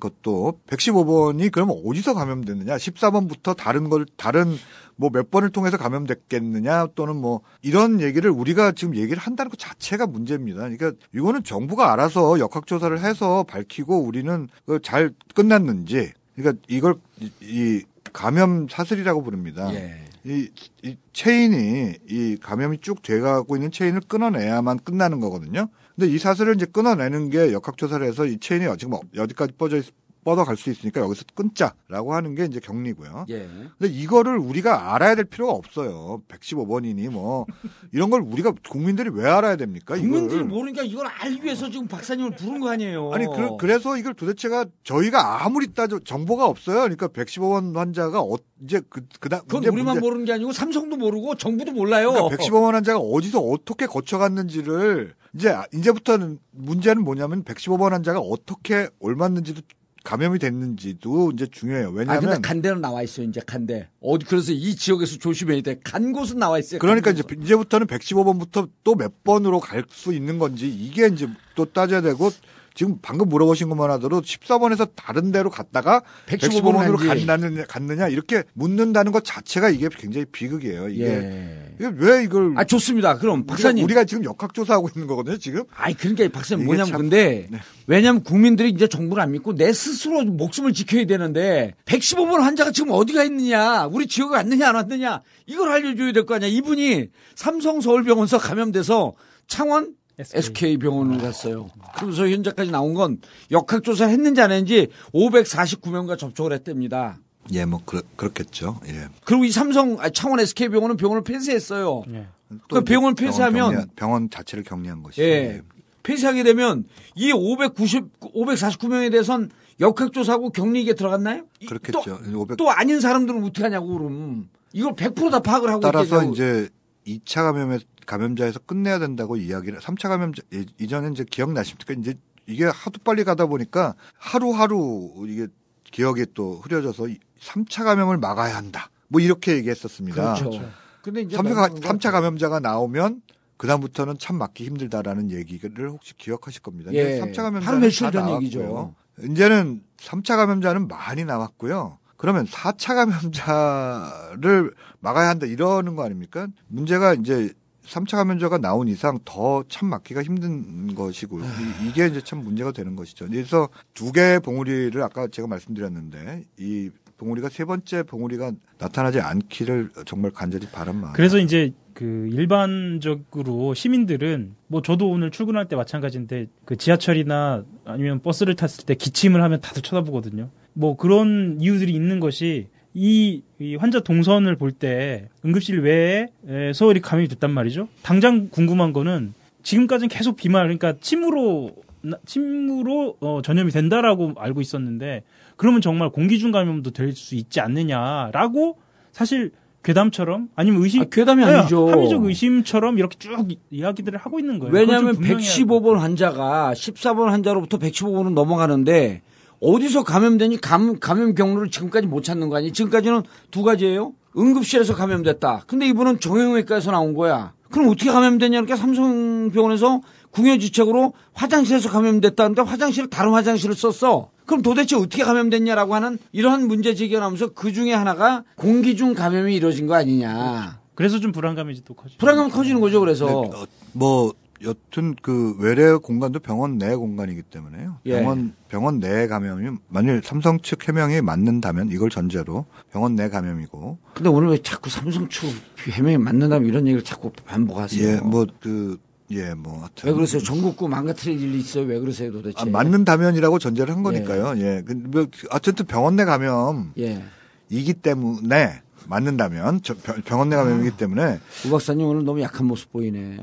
[0.00, 2.76] 것도 115번이 그러면 어디서 감염됐느냐?
[2.76, 4.56] 14번부터 다른 걸, 다른
[5.00, 6.88] 뭐 몇 번을 통해서 감염됐겠느냐?
[6.94, 10.58] 또는 뭐 이런 얘기를 우리가 지금 얘기를 한다는 것 자체가 문제입니다.
[10.60, 17.82] 그러니까 이거는 정부가 알아서 역학조사를 해서 밝히고 우리는 그잘 끝났는지 그러니까 이걸 이- 이
[18.12, 19.72] 감염 사슬이라고 부릅니다.
[19.74, 20.04] 예.
[20.24, 20.50] 이,
[20.82, 25.68] 이 체인이 이 감염이 쭉 돼가고 있는 체인을 끊어내야만 끝나는 거거든요.
[25.96, 29.86] 근데 이 사슬을 이제 끊어내는 게 역학조사를 해서 이 체인이 지금 어디까지 뻗어 있,
[30.30, 33.26] 뻗어갈 수 있으니까 여기서 끊자라고 하는 게 이제 격리고요.
[33.30, 33.48] 예.
[33.78, 36.22] 근데 이거를 우리가 알아야 될 필요가 없어요.
[36.28, 37.46] 115번이니 뭐
[37.92, 39.96] 이런 걸 우리가 국민들이 왜 알아야 됩니까?
[39.96, 40.44] 국민들이 이걸.
[40.48, 43.10] 모르니까 이걸 알기 위해서 지금 박사님을 부른 거 아니에요.
[43.12, 43.26] 아니
[43.58, 46.76] 그, 래서 이걸 도대체가 저희가 아무리 따져 정보가 없어요.
[46.82, 50.96] 그러니까 115번 환자가 어, 이제 그 그다음 그건 이제 우리만 문제- 모르는 게 아니고 삼성도
[50.96, 52.12] 모르고 정부도 몰라요.
[52.12, 59.62] 그러니까 115번 환자가 어디서 어떻게 거쳐갔는지를 이제 이제부터는 문제는 뭐냐면 115번 환자가 어떻게 옮았는지도
[60.04, 61.88] 감염이 됐는지도 이제 중요해요.
[61.88, 63.88] 아, 근데 왜냐하면 간대는 나와 있어요, 이제 간대.
[64.00, 65.78] 어디, 그래서 이 지역에서 조심해야 돼.
[65.84, 66.78] 간 곳은 나와 있어요.
[66.80, 67.22] 그러니까 간 이제.
[67.42, 72.30] 이제부터는 115번부터 또 몇 번으로 갈 수 있는 건지 이게 이제 또 따져야 되고
[72.74, 77.26] 지금 방금 물어보신 것만 하더라도 14번에서 다른 데로 갔다가 115 115번으로 간지.
[77.26, 80.88] 갔느냐, 갔느냐 이렇게 묻는다는 것 자체가 이게 굉장히 비극이에요.
[80.88, 81.74] 이게, 예.
[81.78, 83.18] 이게 왜 이걸 아, 좋습니다.
[83.18, 83.84] 그럼 박사님.
[83.84, 85.36] 우리가, 우리가 지금 역학조사하고 있는 거거든요.
[85.38, 87.58] 지금 아이, 그러니까 박사님 뭐냐면 참- 근데 네.
[87.86, 93.24] 왜냐면 국민들이 이제 정부를 안 믿고 내 스스로 목숨을 지켜야 되는데 115번 환자가 지금 어디가
[93.24, 99.14] 있느냐 우리 지역에 왔느냐 안 왔느냐 이걸 알려줘야 될 거 아니야 이분이 삼성 서울병원서 감염돼서
[99.48, 101.68] 창원 SK 병원으로 갔어요.
[101.96, 103.18] 그러면서 현재까지 나온 건
[103.50, 107.18] 역학조사 했는지 안 했는지 549명과 접촉을 했답니다.
[107.52, 108.80] 예, 뭐 그렇, 그렇겠죠.
[108.86, 109.08] 예.
[109.24, 112.04] 그리고 이 삼성 아니, 창원 SK 병원은 병원을 폐쇄했어요.
[112.12, 112.26] 예.
[112.68, 115.22] 그 병원 병원 폐쇄하면 격리- 병원 자체를 격리한 것이죠.
[115.22, 115.62] 예.
[116.02, 119.50] 폐쇄하게 되면 이 590, 549명에 대해선
[119.80, 121.44] 역학조사하고 격리에 들어갔나요?
[121.60, 122.02] 이- 그렇겠죠.
[122.04, 124.48] 또, 500 또 아닌 사람들은 어떻게 하냐고 그럼.
[124.72, 126.32] 이걸 100%다 파악을 하고 따라서 있겠냐고.
[126.34, 126.68] 이제
[127.06, 131.94] 2차 감염에 감염자에서 끝내야 된다고 이야기를 3차 감염자 예- 이전에 이제 기억나십니까?
[131.94, 132.14] 이제
[132.46, 135.46] 이게 하도 빨리 가다 보니까 하루하루 이게
[135.84, 137.06] 기억이 또 흐려져서
[137.40, 138.90] 3차 감염을 막아야 한다.
[139.08, 140.34] 뭐 이렇게 얘기했었습니다.
[140.34, 140.70] 그렇죠.
[141.02, 143.22] 근데 이제 3차, 너무 그런 3차 것 감염자가 나오면
[143.56, 146.90] 그다음부터는 참 막기 힘들다라는 얘기를 혹시 기억하실 겁니다.
[146.92, 147.18] 예.
[147.18, 148.36] 근데 3차 감염자는 하루 며칠 다전 나왔고요.
[148.44, 148.94] 얘기죠.
[149.30, 151.98] 이제는 3차 감염자는 많이 남았고요.
[152.20, 156.48] 그러면 4차 감염자를 막아야 한다 이러는 거 아닙니까?
[156.68, 157.50] 문제가 이제
[157.86, 162.94] 3차 감염자가 나온 이상 더 참 막기가 힘든 것이고 이- 이게 이제 참 문제가 되는
[162.94, 163.26] 것이죠.
[163.26, 170.30] 그래서 두 개의 봉우리를 아까 제가 말씀드렸는데 이 봉우리가 세 번째 봉우리가 나타나지 않기를 정말
[170.30, 171.12] 간절히 바란 마음.
[171.14, 178.56] 그래서 이제 그 일반적으로 시민들은 뭐 저도 오늘 출근할 때 마찬가지인데 그 지하철이나 아니면 버스를
[178.56, 180.50] 탔을 때 기침을 하면 다들 쳐다보거든요.
[180.72, 187.00] 뭐 그런 이유들이 있는 것이 이, 이 환자 동선을 볼 때 응급실 외에 에, 서울이
[187.00, 187.88] 감염이 됐단 말이죠.
[188.02, 195.22] 당장 궁금한 거는 지금까지는 계속 비말 그러니까 침으로 나- 침으로 어, 전염이 된다라고 알고 있었는데
[195.56, 198.78] 그러면 정말 공기중 감염도 될 수 있지 않느냐라고
[199.12, 199.50] 사실
[199.82, 201.88] 괴담처럼 아니면 의심 아, 괴담이 네, 아니죠.
[201.90, 204.72] 합리적 의심처럼 이렇게 쭉 이- 이야기들을 하고 있는 거예요.
[204.74, 209.22] 왜냐하면 그건 좀 분명해야 할 115번 환자가 14번 환자로부터 115번은 넘어가는데
[209.60, 212.72] 어디서 감염되니 감, 감염 경로를 지금까지 못 찾는 거 아니에요?
[212.72, 214.14] 지금까지는 두 가지예요.
[214.36, 215.64] 응급실에서 감염됐다.
[215.66, 217.52] 근데 이분은 정형외과에서 나온 거야.
[217.70, 218.62] 그럼 어떻게 감염됐냐?
[218.62, 220.00] 그러니까 삼성병원에서
[220.30, 224.30] 궁여지책으로 화장실에서 감염됐다는데 화장실을 다른 화장실을 썼어.
[224.46, 229.54] 그럼 도대체 어떻게 감염됐냐라고 하는 이러한 문제 제기가 나오면서 그 중에 하나가 공기 중 감염이
[229.54, 230.80] 이루어진 거 아니냐.
[230.94, 232.18] 그래서 좀 불안감이 또 커지죠.
[232.18, 233.00] 불안감이 커지는 거죠.
[233.00, 234.32] 그래서 네, 어, 뭐
[234.62, 237.96] 여튼 그 외래 공간도 병원 내 공간이기 때문에요.
[238.06, 238.16] 예.
[238.18, 244.28] 병원 병원 내 감염이 만일 삼성 측 해명이 맞는다면 이걸 전제로 병원 내 감염이고 근데
[244.28, 245.48] 오늘 왜 자꾸 삼성 측
[245.88, 248.06] 해명이 맞는다면 이런 얘기를 자꾸 반복하세요?
[248.06, 248.98] 예 뭐그
[249.30, 250.42] 예 뭐 하여튼 왜 그러세요?
[250.42, 251.84] 전국구 망가뜨릴 일이 있어요?
[251.86, 252.56] 왜 그러세요 도대체?
[252.60, 254.58] 아, 맞는다면이라고 전제를 한 거니까요.
[254.58, 254.82] 예.
[254.84, 257.92] 그, 뭐, 어쨌든 병원 내 감염이기 예.
[258.02, 263.38] 때문에 맞는다면 병- 병원 내 감염이기 때문에 우 박사님 오늘 너무 약한 모습 보이네.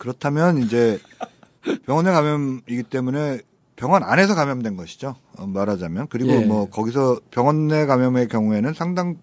[0.00, 0.98] 그렇다면 이제
[1.86, 3.40] 병원 내 감염이기 때문에
[3.76, 5.14] 병원 안에서 감염된 것이죠.
[5.38, 6.44] 어, 말하자면 그리고 예.
[6.44, 9.16] 뭐 거기서 병원 내 감염의 경우에는 상당히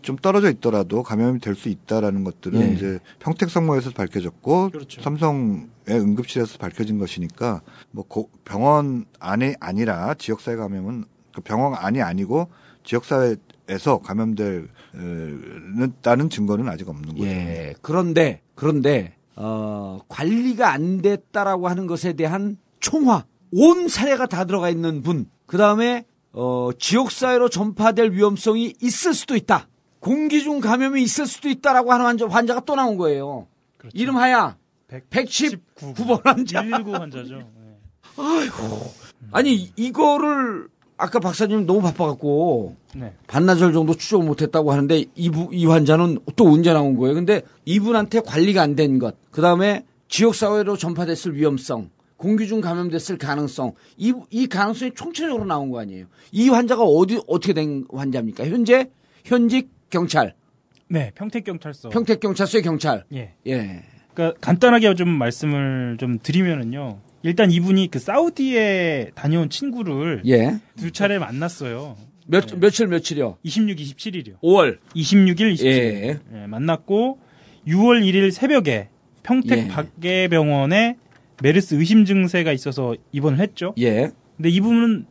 [0.00, 2.68] 좀 떨어져 있더라도 감염이 될 수 있다라는 것들은 예.
[2.72, 5.02] 이제 평택 성모에서 밝혀졌고 그렇죠.
[5.02, 7.60] 삼성의 응급실에서 밝혀진 것이니까
[7.90, 11.04] 뭐 고- 병원 안이 아니라 지역사회 감염은
[11.34, 12.48] 그 병원 안이 아니고
[12.84, 17.24] 지역사회에서 감염될다는 증거는 아직 없는 거죠.
[17.26, 17.74] 예.
[17.82, 25.02] 그런데 그런데 어, 관리가 안 됐다라고 하는 것에 대한 총화 온 사례가 다 들어가 있는
[25.02, 25.30] 분.
[25.46, 29.68] 그 다음에 어, 지역 사회로 전파될 위험성이 있을 수도 있다.
[30.00, 33.46] 공기 중 감염이 있을 수도 있다라고 하는 환자, 환자가 또 나온 거예요.
[33.76, 33.96] 그렇죠.
[33.96, 34.56] 이름 하야
[35.10, 36.62] 119 119번 환자.
[36.62, 37.36] 119 환자죠.
[37.36, 37.78] 네.
[39.30, 40.68] 아니 이거를
[40.98, 43.12] 아까 박사님 너무 바빠갖고 네.
[43.28, 47.14] 반나절 정도 추적 못했다고 하는데 이부, 이 환자는 또 언제 나온 거예요?
[47.14, 53.16] 근데 이분한테 관리가 안 된 것, 그 다음에 지역 사회로 전파됐을 위험성, 공기 중 감염됐을
[53.16, 56.06] 가능성 이, 이 가능성이 총체적으로 나온 거 아니에요.
[56.32, 58.46] 이 환자가 어디 어떻게 된 환자입니까?
[58.48, 58.90] 현재
[59.24, 60.34] 현직 경찰,
[60.88, 61.90] 네, 평택 경찰서.
[61.90, 63.04] 평택 경찰서의 경찰.
[63.14, 63.34] 예.
[63.46, 63.82] 예.
[64.14, 66.98] 그러니까 간단하게 좀 말씀을 좀 드리면은요.
[67.22, 70.58] 일단 이분이 그 사우디에 다녀온 친구를 예.
[70.76, 71.96] 두 차례 만났어요.
[72.26, 73.38] 몇 며칠 며칠이요?
[73.42, 74.40] 26, 27일이요.
[74.40, 74.78] 5월.
[74.94, 75.64] 26일, 27일.
[75.66, 76.18] 예.
[76.34, 77.18] 예, 만났고
[77.66, 78.88] 6월 1일 새벽에
[79.22, 79.68] 평택 예.
[79.68, 80.96] 박계병원에
[81.42, 83.74] 메르스 의심 증세가 있어서 입원을 했죠.
[83.78, 84.10] 예.
[84.36, 85.06] 근데 이분은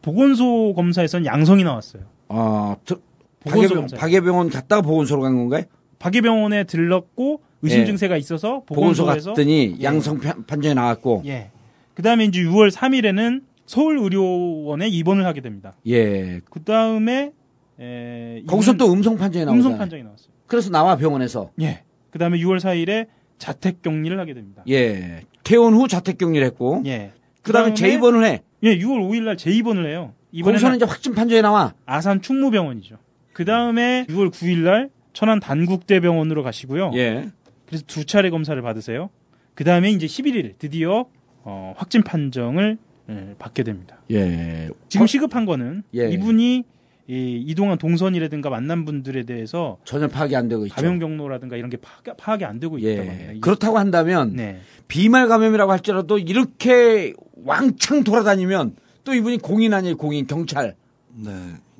[0.00, 2.02] 보건소 검사에선 양성이 나왔어요.
[2.28, 2.96] 아, 저,
[3.40, 3.86] 보건소 박예병.
[3.98, 5.64] 박예병원 갔다가 보건소로 간 건가요?
[5.98, 7.84] 박계병원에 들렀고 의심 예.
[7.84, 9.82] 증세가 있어서 보건소 갔더니 예.
[9.84, 11.22] 양성 판- 판정이 나왔고.
[11.26, 11.50] 예.
[11.94, 15.74] 그다음에 이제 6월 3일에는 서울 의료원에 입원을 하게 됩니다.
[15.86, 16.40] 예.
[16.50, 17.32] 그다음에
[17.80, 19.56] 에, 거기서 또 음성 판정이 나오잖아요.
[19.66, 20.28] 음성 판정이 나왔어요.
[20.46, 21.82] 그래서 나와 병원에서 예.
[22.10, 23.06] 그다음에 6월 4일에
[23.38, 24.62] 자택 격리를 하게 됩니다.
[24.68, 25.22] 예.
[25.44, 27.12] 퇴원 후 자택 격리를 했고 예.
[27.42, 28.42] 그다음에 재입원을 해.
[28.62, 30.12] 예, 6월 5일 날 재입원을 해요.
[30.32, 31.74] 거기서는 이번에는 이제 확진 판정이 나와.
[31.86, 32.96] 아산 충무병원이죠.
[33.32, 36.92] 그다음에 6월 9일 날 천안 단국대병원으로 가시고요.
[36.94, 37.28] 예.
[37.72, 39.08] 그래서 두 차례 검사를 받으세요.
[39.54, 41.06] 그 다음에 이제 11일 드디어
[41.42, 42.76] 어, 확진 판정을
[43.08, 43.96] 예, 받게 됩니다.
[44.10, 44.68] 예.
[44.90, 46.10] 지금 시급한 거는 예.
[46.10, 46.64] 이분이
[47.08, 50.74] 이, 이동한 동선이라든가 만난 분들에 대해서 전혀 파악이 안 되고 있죠.
[50.74, 53.24] 감염 경로라든가 이런 게 파악, 파악이 안 되고 있다고 합니다.
[53.28, 53.30] 예.
[53.32, 54.60] 이게- 그렇다고 한다면 네.
[54.86, 60.76] 비말 감염이라고 할지라도 이렇게 왕창 돌아다니면 또 이분이 공인 아니에요, 공인 경찰.
[61.14, 61.30] 네.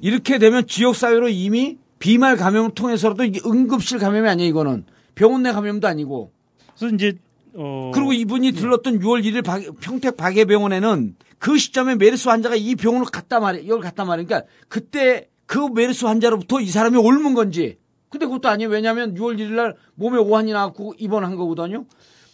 [0.00, 4.84] 이렇게 되면 지역 사회로 이미 비말 감염을 통해서라도 이게 응급실 감염이 아니에요, 이거는.
[5.14, 6.32] 병원 내 감염도 아니고.
[6.76, 7.14] 그래서 이제
[7.54, 13.06] 어 그리고 이분이 들렀던 6월 1일 박- 평택 박예병원에는 그 시점에 메르스 환자가 이 병원을
[13.06, 13.64] 갔다 말이에요.
[13.64, 14.26] 이걸 갔다 말이에요.
[14.26, 17.76] 그러니까 그때 그 메르스 환자로부터 이 사람이 옮은 건지.
[18.08, 18.70] 근데 그것도 아니에요.
[18.70, 21.84] 왜냐하면 6월 1일 날 몸에 오한이 나왔고 입원한 거거든요.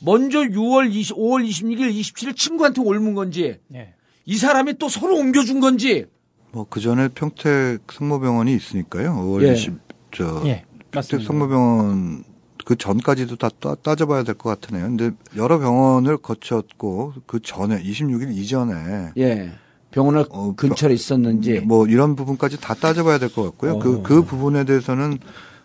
[0.01, 3.95] 먼저 6월 20, 5월 26일, 27일 친구한테 옮은 건지 예.
[4.25, 6.07] 이 사람이 또 서로 옮겨준 건지
[6.53, 9.13] 뭐 그 전에 평택 성모병원이 있으니까요.
[9.15, 9.53] 5월 예.
[9.55, 9.75] 20,
[10.13, 10.65] 저 예.
[10.93, 11.21] 평택.
[11.23, 12.23] 성모병원
[12.69, 14.85] 그 전까지도 다 따, 따져봐야 될 것 같으네요.
[14.89, 19.53] 근데 여러 병원을 거쳤고 그 전에 26일 이전에 예
[19.91, 23.79] 병원을 어, 근처에 있었는지 뭐 이런 부분까지 다 따져봐야 될 것 같고요.
[23.79, 24.03] 그, 어.
[24.03, 25.19] 그 부분에 대해서는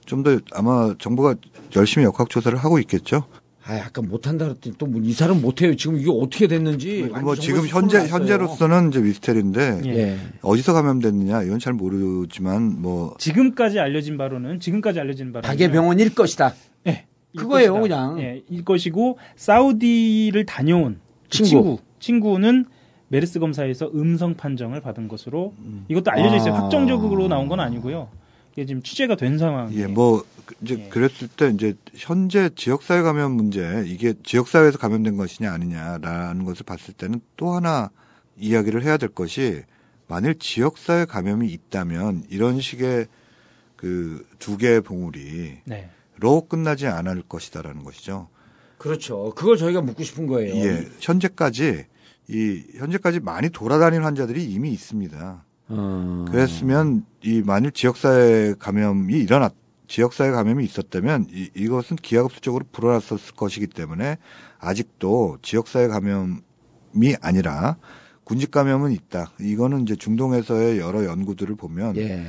[0.05, 1.35] 좀 더 아마 정부가
[1.75, 3.25] 열심히 역학 조사를 하고 있겠죠.
[3.65, 5.75] 아 약간 못한다 그랬더니 또 이 사람 못해요.
[5.75, 8.13] 지금 이게 어떻게 됐는지 뭐 완전 지금 현재 났어요.
[8.13, 9.89] 현재로서는 이제 미스테리인데 예.
[9.97, 10.17] 예.
[10.41, 16.53] 어디서 감염됐느냐 이건 잘 모르지만 뭐 지금까지 알려진 바로는 지금까지 알려진 바로는 박예병원일 것이다.
[17.37, 18.13] 그거예요, 것이다.
[18.13, 18.19] 그냥.
[18.21, 21.79] 예, 일 것이고 사우디를 다녀온 그 친구.
[21.99, 22.37] 친구.
[22.39, 22.65] 는
[23.07, 25.53] 메르스 검사에서 음성 판정을 받은 것으로
[25.87, 26.53] 이것도 알려져 있어요.
[26.55, 26.61] 아.
[26.63, 28.09] 확정적으로 나온 건 아니고요.
[28.51, 29.73] 이게 지금 취재가 된 상황.
[29.73, 30.89] 예, 뭐 그- 이제 예.
[30.89, 37.21] 그랬을 때 이제 현재 지역사회 감염 문제 이게 지역사회에서 감염된 것이냐 아니냐라는 것을 봤을 때는
[37.37, 37.89] 또 하나
[38.37, 39.61] 이야기를 해야 될 것이
[40.07, 43.07] 만일 지역사회 감염이 있다면 이런 식의
[43.75, 45.57] 그 두 개의 봉우리
[46.19, 46.47] 로 네.
[46.49, 48.29] 끝나지 않을 것이다라는 것이죠.
[48.77, 49.33] 그렇죠.
[49.35, 50.55] 그걸 저희가 묻고 싶은 거예요.
[50.55, 51.85] 예, 현재까지
[52.27, 55.45] 이 현재까지 많이 돌아다니는 환자들이 이미 있습니다.
[55.69, 56.25] 어.
[56.29, 59.53] 그랬으면 이 만일 지역사회 감염이 일어났
[59.87, 64.17] 지역사회 감염이 있었다면 이, 이것은 기하급수적으로 불어났었을 것이기 때문에
[64.59, 67.77] 아직도 지역사회 감염이 아니라
[68.23, 69.31] 군직 감염은 있다.
[69.39, 72.25] 이거는 이제 중동에서의 여러 연구들을 보면 예.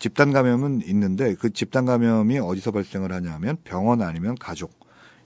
[0.00, 4.72] 집단 감염은 있는데 그 집단 감염이 어디서 발생을 하냐면 병원 아니면 가족.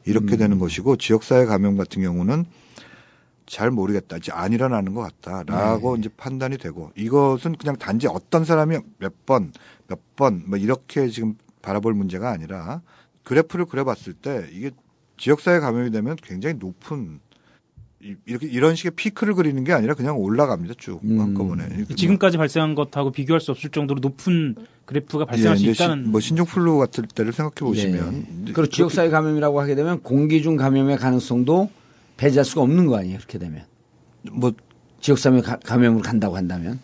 [0.06, 2.44] 이렇게 되는 것이고 지역사회 감염 같은 경우는
[3.46, 4.18] 잘 모르겠다.
[4.18, 9.52] 이제 안 일어나는 것 같다라고 이제 판단이 되고 이것은 그냥 단지 어떤 사람이 몇 번,
[9.86, 12.82] 몇 번 뭐 이렇게 지금 바라볼 문제가 아니라
[13.22, 14.70] 그래프를 그려봤을 때 이게
[15.16, 17.20] 지역사회 감염이 되면 굉장히 높은
[18.05, 21.20] 이- 이렇게 이런 식의 피크를 그리는 게 아니라 그냥 올라갑니다 쭉 음.
[21.20, 21.66] 한꺼번에.
[21.96, 26.20] 지금까지 발생한 것하고 비교할 수 없을 정도로 높은 그래프가 발생할 수 이제 있다는 시- 뭐
[26.20, 28.52] 신종플루 같을 때를 생각해 보시면 예.
[28.52, 31.70] 그리고 지역사회 감염이라고 하게 되면 공기 중 감염의 가능성도
[32.18, 33.16] 배제할 수가 없는 거 아니에요.
[33.18, 33.64] 그렇게 되면
[34.32, 34.52] 뭐
[35.00, 36.80] 지역사회 가- 감염으로 간다고 한다면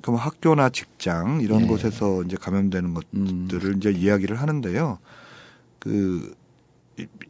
[0.00, 1.66] 그럼 학교나 직장 이런 예.
[1.66, 3.48] 곳에서 이제 감염되는 음.
[3.48, 4.98] 것들을 이제 이야기를 하는데요.
[5.80, 6.41] 그 이-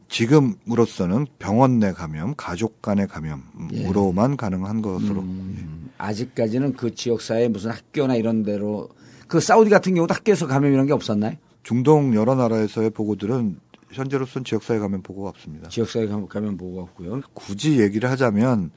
[0.08, 5.24] 지금으로서는 병원 내 감염, 가족 간의 감염으로만 가능한 것으로 예.
[5.24, 8.88] 음, 아직까지는 그 지역사회 무슨 학교나 이런 데로
[9.28, 11.36] 그 사우디 같은 경우도 학교에서 감염 이런 게 없었나요?
[11.62, 13.58] 중동 여러 나라에서의 보고들은
[13.92, 15.68] 현재로서는 지역사회 감염 보고가 없습니다.
[15.68, 17.20] 지역사회 감- 감염 보고가 없고요.
[17.34, 18.70] 굳이 얘기를 하자면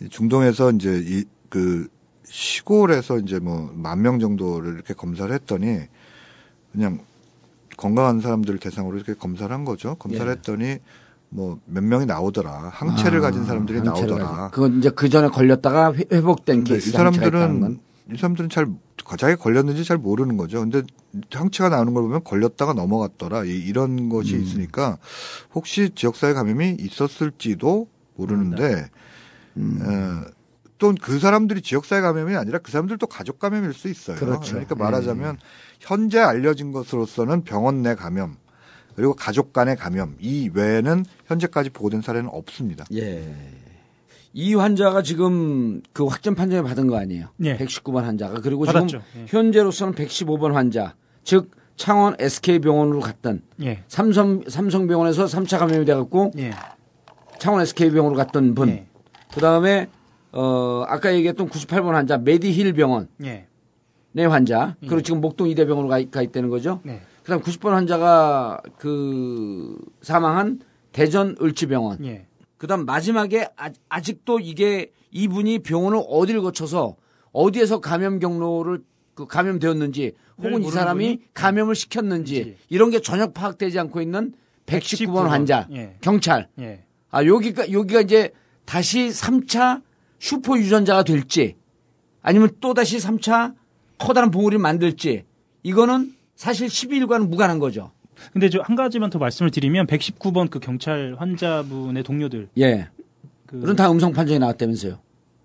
[0.00, 1.86] 이 중동에서 이제 이 그
[2.24, 5.78] 시골에서 이제 뭐 만 명 정도를 이렇게 검사를 했더니
[6.72, 6.98] 그냥
[7.76, 9.94] 건강한 사람들 대상으로 이렇게 검사를 한 거죠.
[9.96, 10.30] 검사를 예.
[10.32, 10.78] 했더니
[11.28, 12.70] 뭐 몇 명이 나오더라.
[12.72, 14.50] 항체를 가진 사람들이 아, 나오더라.
[14.52, 17.80] 그건 이제 그 전에 걸렸다가 회- 회복된 이 케이스 있다는 사람들은 건.
[18.12, 18.66] 이 사람들은 잘
[19.18, 20.60] 자기가 걸렸는지 잘 모르는 거죠.
[20.60, 20.82] 근데
[21.32, 23.44] 항체가 나오는 걸 보면 걸렸다가 넘어갔더라.
[23.44, 24.42] 이- 이런 것이 음.
[24.42, 24.98] 있으니까
[25.54, 28.88] 혹시 지역사회 감염이 있었을지도 모르는데
[29.56, 29.80] 음.
[29.82, 30.30] 어,
[30.78, 34.16] 또그 사람들이 지역사회 감염이 아니라 그 사람들도 가족 감염일 수 있어요.
[34.18, 34.54] 그렇죠.
[34.56, 35.38] 러니까 말하자면
[35.86, 38.36] 현재 알려진 것으로서는 병원 내 감염
[38.96, 42.84] 그리고 가족 간의 감염 이 외에는 현재까지 보고된 사례는 없습니다.
[42.94, 43.32] 예.
[44.32, 47.28] 이 환자가 지금 그 확진 판정을 받은 거 아니에요?
[47.44, 47.56] 예.
[47.56, 48.40] 119번 환자가.
[48.40, 48.86] 그리고 받았죠.
[48.86, 49.24] 지금 예.
[49.28, 50.94] 현재로서는 115번 환자.
[51.24, 53.84] 즉 창원 SK병원으로 갔던 예.
[53.86, 56.50] 삼성 삼성 병원에서 3차 감염이 돼 갖고 예.
[57.38, 58.70] 창원 SK병원으로 갔던 분.
[58.70, 58.86] 예.
[59.32, 59.88] 그다음에
[60.32, 63.46] 어 아까 얘기했던 98번 환자 메디힐 병원 예.
[64.16, 64.76] 내 환자.
[64.80, 66.80] 그리고 지금 목동 이대병원으로 가, 가 있다는 거죠.
[66.84, 67.02] 네.
[67.22, 70.60] 그다음 90번 환자가 그 사망한
[70.92, 72.02] 대전 을지병원.
[72.06, 72.26] 예.
[72.56, 73.50] 그다음 마지막에
[73.90, 76.96] 아, 직도 이게 이분이 병원을 어디를 거쳐서
[77.32, 81.20] 어디에서 감염 경로를 그 감염되었는지 혹은 이 사람이?
[81.34, 82.58] 감염을 시켰는지 그렇지.
[82.70, 84.32] 이런 게 전혀 파악되지 않고 있는
[84.64, 85.28] 119번 119번.
[85.28, 85.96] 환자 예.
[86.00, 86.84] 경찰 예.
[87.10, 88.32] 아 여기가 여기가 이제
[88.64, 89.82] 다시 3차
[90.18, 91.56] 슈퍼 유전자가 될지
[92.22, 93.54] 아니면 또 다시 3차
[93.98, 95.24] 커다란 봉우리를 만들지
[95.62, 97.92] 이거는 사실 12일과는 무관한 거죠.
[98.32, 102.88] 근데 저 한 가지만 더 말씀을 드리면 119번 그 경찰 환자분의 동료들 예.
[103.46, 104.98] 그 그런 다 음성 판정이 나왔다면서요.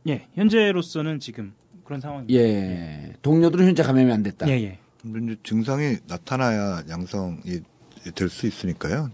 [0.08, 2.40] 예, 현재로서는 지금 그런 상황입니다.
[2.40, 3.14] 예.
[3.22, 4.48] 동료들은 현재 감염이 안 됐다.
[4.50, 4.78] 예, 예.
[5.02, 7.60] 근데 이제 증상이 나타나야 양성이
[8.16, 9.10] 될 수 있으니까요.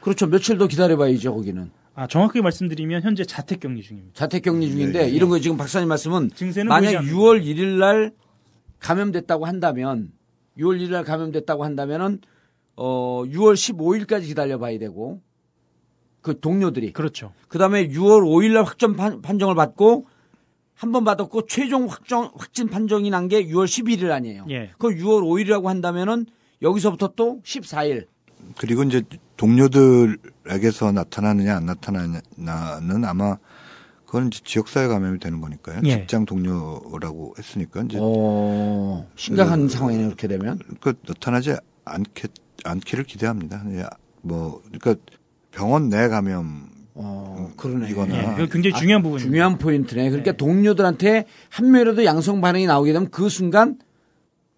[0.00, 0.26] 그렇죠.
[0.26, 1.70] 며칠 더 기다려봐야죠, 거기는.
[1.94, 4.12] 아, 정확하게 말씀드리면 현재 자택 격리 중입니다.
[4.14, 5.10] 자택 격리 중인데, 네, 네.
[5.10, 7.16] 이런 거 지금 박사님 말씀은 증세는 만약 보이지 않는다.
[7.16, 8.12] 6월 1일 날
[8.88, 10.12] 감염됐다고 한다면,
[10.58, 12.20] 6월 1일 날 감염됐다고 한다면은,
[12.76, 15.22] 어, 6월 15일까지 기다려 봐야 되고,
[16.20, 16.92] 그 동료들이.
[16.92, 17.32] 그렇죠.
[17.48, 20.06] 그 다음에 6월 5일 날 확정 판, 판정을 받고,
[20.74, 24.44] 한 번 받았고, 최종 확정, 확진 판정이 난 게 6월 11일 아니에요.
[24.50, 24.70] 예.
[24.78, 26.26] 그 6월 5일이라고 한다면은,
[26.60, 28.06] 여기서부터 또 14일.
[28.58, 29.02] 그리고 이제
[29.38, 33.38] 동료들에게서 나타나느냐 안 나타나느냐는 아마
[34.14, 35.80] 그건 이제 지역사회 감염이 되는 거니까요.
[35.86, 35.98] 예.
[35.98, 40.60] 직장 동료라고 했으니까 이제 어, 심각한 상황이네요, 그렇게 되면.
[40.80, 42.30] 그 나타나지 않겠
[42.62, 43.64] 않기를 기대합니다.
[43.70, 43.86] 예,
[44.22, 44.94] 뭐 그러니까
[45.50, 47.90] 병원 내 감염 어, 그러네.
[47.90, 49.28] 이거는 예, 그 굉장히 중요한 부분입니다.
[49.28, 50.10] 중요한 포인트네.
[50.10, 50.36] 그러니까 네.
[50.36, 53.78] 동료들한테 한 명이라도 양성 반응이 나오게 되면 그 순간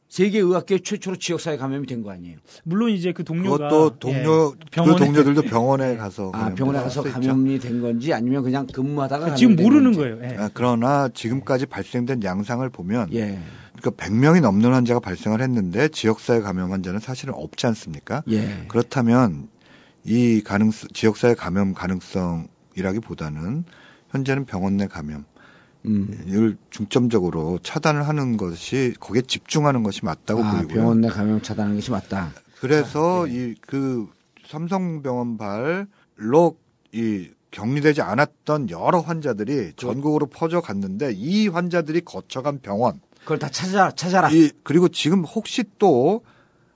[0.08, 2.38] 세계 의학계 최초로 지역사회 감염이 된 거 아니에요.
[2.64, 7.02] 물론 이제 그 동료가 그것도 동료 예, 그 병원에 동료들도 병원에 가서 아, 병원에 가서.
[7.02, 9.98] 감염이 된 건지 아니면 그냥 근무하다가 지금 감염된 모르는 건지.
[9.98, 10.32] 거예요.
[10.32, 10.36] 예.
[10.38, 13.38] 아, 그러나 지금까지 발생된 양상을 보면 예.
[13.76, 18.22] 그러니까 100명이 넘는 환자가 발생을 했는데 지역사회 감염 환자는 사실은 없지 않습니까?
[18.30, 18.64] 예.
[18.68, 19.48] 그렇다면
[20.04, 23.64] 이 가능 지역사회 감염 가능성이라기보다는
[24.10, 25.24] 현재는 병원 내 감염
[25.86, 26.24] 음.
[26.28, 30.74] 을 중점적으로 차단을 하는 것이 거기에 집중하는 것이 맞다고 아, 보이고요.
[30.74, 32.32] 병원 내 감염 차단하는 것이 맞다.
[32.60, 34.08] 그래서 이그
[34.46, 36.56] 삼성병원 발로
[36.92, 43.90] 이 격리되지 않았던 여러 환자들이 전국으로 퍼져 갔는데 이 환자들이 거쳐간 병원 그걸 다 찾아
[43.90, 44.30] 찾아라.
[44.30, 46.22] 이 그리고 지금 혹시 또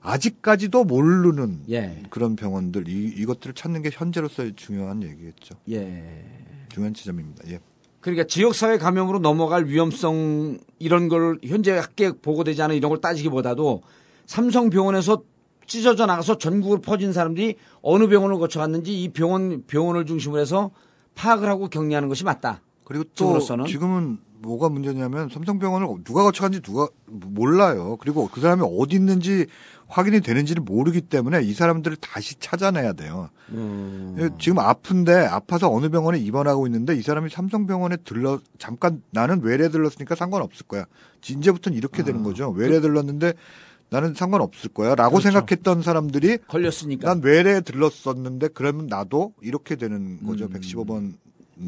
[0.03, 2.03] 아직까지도 모르는 예.
[2.11, 5.57] 그런 병원들 이 이것들을 찾는 게 현재로서의 중요한 얘기겠죠.
[5.71, 6.25] 예.
[6.71, 7.49] 중요한 지점입니다.
[7.51, 7.61] 예.
[8.01, 13.83] 그러니까 지역사회 감염으로 넘어갈 위험성 이런 걸 현재 학계 보고되지 않은 이런 걸 따지기보다도
[14.27, 15.23] 삼성병원에서
[15.67, 20.71] 찢어져 나가서 전국으로 퍼진 사람들이 어느 병원을 거쳐갔는지 이 병원 병원을 중심으로 해서
[21.15, 22.63] 파악을 하고 격리하는 것이 맞다.
[22.85, 23.39] 그리고 또?
[23.67, 27.97] 지금은 뭐가 문제냐면 삼성병원을 누가 거쳐간지 누가 몰라요.
[28.01, 29.47] 그리고 그 사람이 어디 있는지
[29.91, 33.29] 확인이 되는지를 모르기 때문에 이 사람들을 다시 찾아내야 돼요.
[34.19, 39.69] 예, 지금 아픈데 아파서 어느 병원에 입원하고 있는데 이 사람이 삼성병원에 들러 잠깐 나는 외래
[39.69, 40.85] 들렀으니까 상관없을 거야.
[41.29, 42.51] 이제부터는 이렇게 되는 거죠.
[42.51, 43.35] 외래 들렀는데
[43.91, 45.33] 나는 상관없을 거야라고 그렇죠.
[45.33, 50.49] 생각했던 사람들이 걸렸으니까 난 외래 들렀었는데 그러면 나도 이렇게 되는 거죠.
[50.49, 51.15] 115번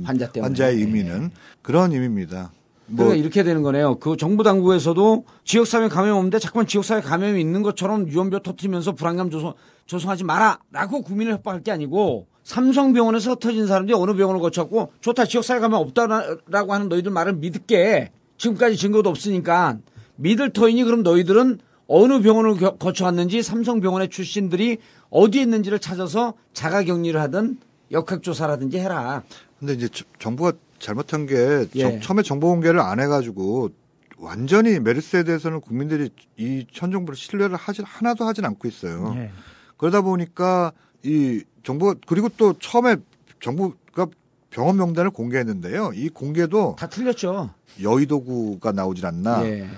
[0.05, 0.47] 환자 때문에.
[0.47, 2.53] 환자의 의미는 그런 의미입니다.
[2.87, 3.97] 뭐 그러니까 이렇게 되는 거네요.
[3.99, 9.55] 그 정부 당국에서도 지역사회 감염 없는데 자꾸만 지역사회 감염이 있는 것처럼 유언비어 터트리면서 불안감 조성,
[9.87, 15.61] 조성하지 마라 라고 국민을 협박할 게 아니고 삼성병원에서 터진 사람들이 어느 병원을 거쳤고 좋다 지역사회
[15.61, 19.79] 감염 없다라고 하는 너희들 말을 믿을게 지금까지 증거도 없으니까
[20.17, 24.79] 믿을 터이니 그럼 너희들은 어느 병원을 겨- 거쳐왔는지 삼성병원의 출신들이
[25.11, 27.59] 어디에 있는지를 찾아서 자가격리를 하든
[27.91, 29.23] 역학조사라든지 해라.
[29.59, 30.53] 근데 이제 저- 정부가
[30.87, 31.81] 잘못한 게 예.
[31.81, 33.71] 정- 처음에 정보 공개를 안 해가지고
[34.19, 39.15] 완전히 메르스에 대해서는 국민들이 이 현 정부를 신뢰를 하지 하나도 하진 않고 있어요.
[39.17, 39.31] 예.
[39.77, 40.73] 그러다 보니까
[41.05, 42.97] 이 정부 그리고 또 처음에
[43.41, 44.07] 정부가
[44.51, 45.93] 병원 명단을 공개했는데요.
[45.95, 47.51] 이 공개도 다 틀렸죠.
[47.81, 49.45] 여의도구가 나오질 않나.
[49.47, 49.69] 예.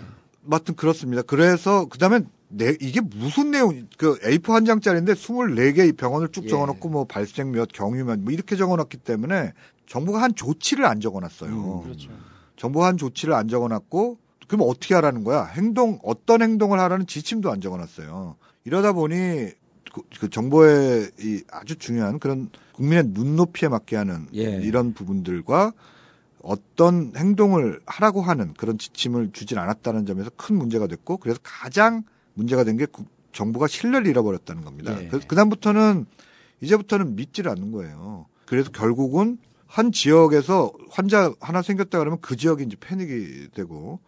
[0.50, 1.22] 하여튼 그렇습니다.
[1.22, 6.48] 그래서 그다음에 내, 이게 무슨 내용, 그 A4 한 장짜리인데 24개 병원을 쭉 예.
[6.48, 9.52] 적어놓고 뭐 발생 몇, 경유 몇, 뭐 이렇게 적어놨기 때문에
[9.86, 11.80] 정부가 한 조치를 안 적어놨어요.
[11.82, 12.10] 그렇죠.
[12.56, 14.18] 정부가 한 조치를 안 적어놨고,
[14.48, 15.44] 그럼 어떻게 하라는 거야?
[15.44, 18.36] 행동, 어떤 행동을 하라는 지침도 안 적어놨어요.
[18.64, 19.50] 이러다 보니
[19.92, 24.42] 그, 그 정부의 이 아주 중요한 그런 국민의 눈높이에 맞게 하는 예.
[24.62, 25.72] 이런 부분들과
[26.42, 32.02] 어떤 행동을 하라고 하는 그런 지침을 주진 않았다는 점에서 큰 문제가 됐고 그래서 가장
[32.34, 32.86] 문제가 된 게
[33.32, 34.96] 정부가 신뢰를 잃어버렸다는 겁니다.
[35.00, 35.08] 예.
[35.08, 36.06] 그래서 그다음부터는
[36.60, 38.26] 이제부터는 믿지를 않는 거예요.
[38.46, 39.38] 그래서 결국은
[39.74, 43.98] 한 지역에서 환자 하나 생겼다 그러면 그 지역이 이제 패닉이 되고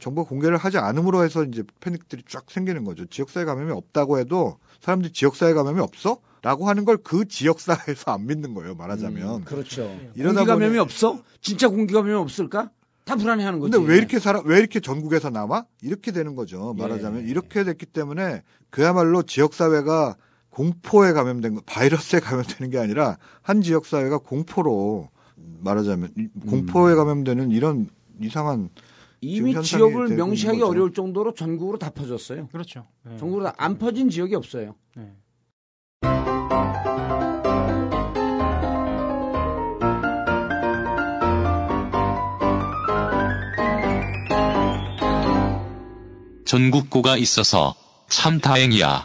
[0.00, 3.06] 정부가 공개를 하지 않음으로 해서 이제 패닉들이 쫙 생기는 거죠.
[3.06, 6.18] 지역사회 감염이 없다고 해도 사람들이 지역사회 감염이 없어?
[6.42, 8.74] 라고 하는 걸 그 지역사회에서 안 믿는 거예요.
[8.74, 9.36] 말하자면.
[9.36, 9.82] 음, 그렇죠.
[10.16, 11.22] 이러다 공기 감염이 보니- 없어?
[11.40, 12.70] 진짜 공기 감염이 없을까?
[13.04, 13.70] 다 불안해하는 거지.
[13.70, 15.64] 근데 왜 이렇게 살아, 왜 이렇게 전국에서 남아?
[15.82, 16.74] 이렇게 되는 거죠.
[16.76, 17.24] 말하자면.
[17.24, 17.28] 예.
[17.30, 20.16] 이렇게 됐기 때문에 그야말로 지역사회가
[20.54, 26.30] 공포에 감염된 거, 바이러스에 감염되는 게 아니라 한 지역 사회가 공포로 말하자면 이- 음.
[26.48, 27.88] 공포에 감염되는 이런
[28.20, 28.70] 이상한
[29.20, 30.62] 이미 지역을 명시하기.
[30.62, 32.46] 어려울 정도로 전국으로 다 퍼졌어요.
[32.52, 32.84] 그렇죠.
[33.04, 33.16] 네.
[33.18, 34.76] 전국으로 다 안 퍼진 지역이 없어요.
[34.96, 35.12] 네.
[46.44, 47.74] 전국구가 있어서
[48.08, 49.04] 참 다행이야.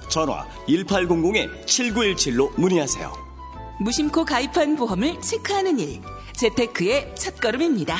[0.11, 3.11] 전화 1800-7917로 문의하세요.
[3.79, 6.01] 무심코 가입한 보험을 체크하는 일,
[6.37, 7.97] 재테크의 첫걸음입니다.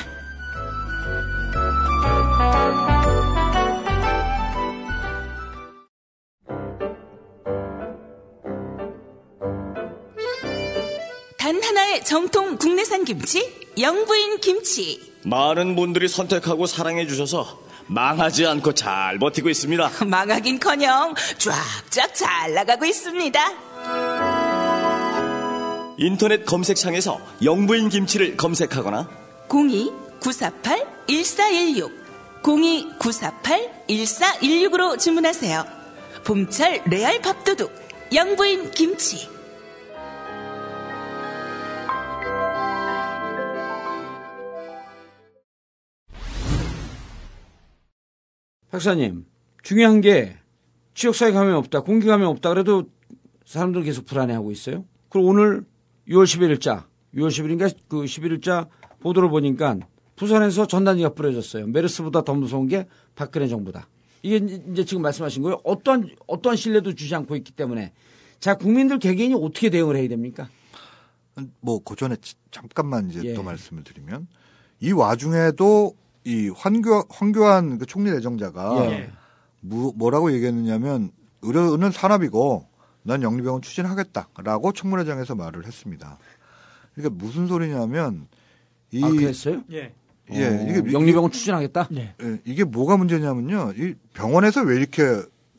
[11.39, 14.99] 단 하나의 정통 국내산 김치, 영부인 김치.
[15.24, 19.92] 많은 분들이 선택하고 사랑해 주셔서 망하지 않고 잘 버티고 있습니다.
[20.06, 23.40] 망하긴커녕 쫙쫙 잘 나가고 있습니다.
[25.98, 29.10] 인터넷 검색창에서 영부인 김치를 검색하거나
[29.50, 31.92] 02-948-1416
[32.42, 35.64] 02-948-1416으로 주문하세요.
[36.24, 37.72] 봄철 레알 밥도둑
[38.14, 39.30] 영부인 김치
[48.72, 49.26] 박사님,
[49.64, 50.38] 중요한 게
[50.94, 52.86] 지역사회 감염이 없다, 공기 감염이 없다 그래도
[53.46, 54.86] 사람들 계속 불안해하고 있어요.
[55.10, 55.66] 그리고 오늘
[56.08, 58.70] 6월 11일자, 6월 10일인가 그 11일자
[59.02, 59.78] 보도를 보니까
[60.16, 61.68] 부산에서 전단지가 뿌려졌어요.
[61.68, 63.90] 메르스보다 더 무서운 게 박근혜 정부다.
[64.24, 65.60] 이게 이제 지금 말씀하신 거예요.
[65.64, 67.92] 어떠한 어떠한 신뢰도 주지 않고 있기 때문에
[68.40, 70.48] 자 국민들 개개인이 어떻게 대응을 해야 됩니까?
[71.60, 72.16] 뭐 고전에
[72.52, 73.34] 잠깐만 이제 예.
[73.34, 74.28] 또 말씀을 드리면
[74.80, 79.10] 이 와중에도 이 황교 황교안 그 총리 내정자가 예.
[79.60, 81.12] 무- 뭐라고 얘기했느냐면
[81.42, 82.68] 의료는 산업이고
[83.04, 86.18] 난 영리병원 추진하겠다라고 청문회장에서 말을 했습니다.
[86.94, 88.28] 그러니까 무슨 소리냐면
[88.92, 89.64] 이 아 그랬어요?
[89.72, 89.94] 예.
[90.34, 91.90] 예, 어, 이게 영리병원 추진하겠다.
[91.96, 92.14] 예.
[92.22, 93.74] 예, 이게 뭐가 문제냐면요.
[93.76, 95.04] 이 병원에서 왜 이렇게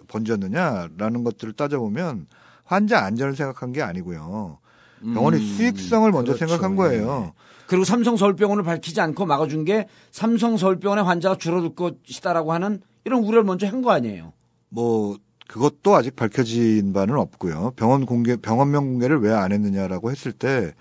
[0.08, 2.26] 번졌느냐라는 것들을 따져보면
[2.64, 4.58] 환자 안전을 생각한 게 아니고요.
[5.02, 6.46] 병원의 음, 수익성을 먼저 그렇죠.
[6.46, 7.32] 생각한 거예요.
[7.66, 13.44] 그리고 삼성 서울병원을 밝히지 않고 막아준 게 삼성 서울병원의 환자가 줄어들 것이다라고 하는 이런 우려를
[13.44, 14.32] 먼저 한 거 아니에요.
[14.68, 15.16] 뭐
[15.48, 17.72] 그것도 아직 밝혀진 바는 없고요.
[17.76, 20.72] 병원 공개 병원명 공개를 왜 안 했느냐라고 했을 때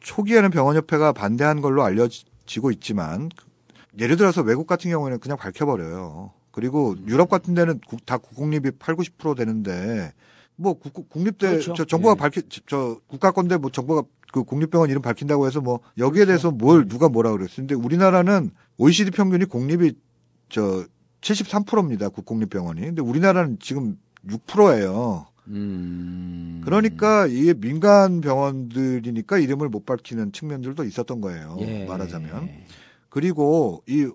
[0.00, 3.28] 초기에는 병원협회가 반대한 걸로 알려지고 있지만
[3.98, 6.32] 예를 들어서 외국 같은 경우에는 그냥 밝혀버려요.
[6.50, 10.12] 그리고 유럽 같은 데는 국- 다 국공립이 8, 90% 되는데
[10.56, 11.74] 뭐 국, 국립대 그렇죠.
[11.74, 12.18] 저 정부가 예.
[12.18, 14.02] 밝히 저 국가 건데 뭐 정부가
[14.32, 17.56] 그 국립병원 이름 밝힌다고 해서 뭐 여기에 대해서 뭘 누가 뭐라 그랬어요.
[17.56, 19.92] 근데 우리나라는 OECD 평균이 공립이
[20.48, 20.84] 저
[21.20, 22.08] 73%입니다.
[22.08, 22.80] 국공립병원이.
[22.80, 25.26] 근데 우리나라는 지금 6%예요.
[25.48, 26.60] 음.
[26.64, 31.56] 그러니까 이게 민간 병원들이니까 이름을 못 밝히는 측면들도 있었던 거예요.
[31.60, 31.84] 예.
[31.86, 32.48] 말하자면.
[33.08, 34.08] 그리고 이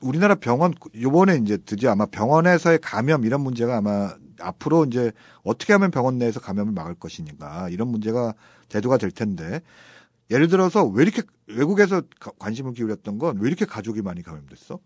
[0.00, 5.12] 우리나라 병원 요번에 이제 드디어 아마 병원에서의 감염 이런 문제가 아마 앞으로 이제
[5.42, 8.34] 어떻게 하면 병원 내에서 감염을 막을 것이니까 이런 문제가
[8.68, 9.60] 대두가 될 텐데
[10.30, 14.78] 예를 들어서 왜 이렇게 외국에서 가- 관심을 기울였던 건 왜 이렇게 가족이 많이 감염됐어?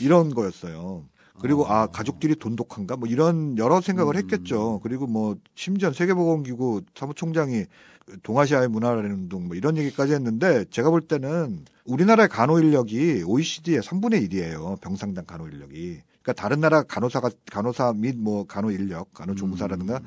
[0.00, 1.04] 이런 거였어요.
[1.40, 4.80] 그리고 아 가족끼리 돈독한가 뭐 이런 여러 생각을 했겠죠.
[4.82, 7.64] 그리고 뭐 심지어 세계보건기구 사무총장이
[8.24, 14.28] 동아시아의 문화라는 운동 뭐 이런 얘기까지 했는데 제가 볼 때는 우리나라의 간호 인력이 OECD의 3분의
[14.28, 14.80] 1이에요.
[14.80, 16.00] 병상당 간호 인력이.
[16.28, 20.00] 그러니까 다른 나라 간호사가 간호사 및 뭐 간호 인력, 간호 조무사라든가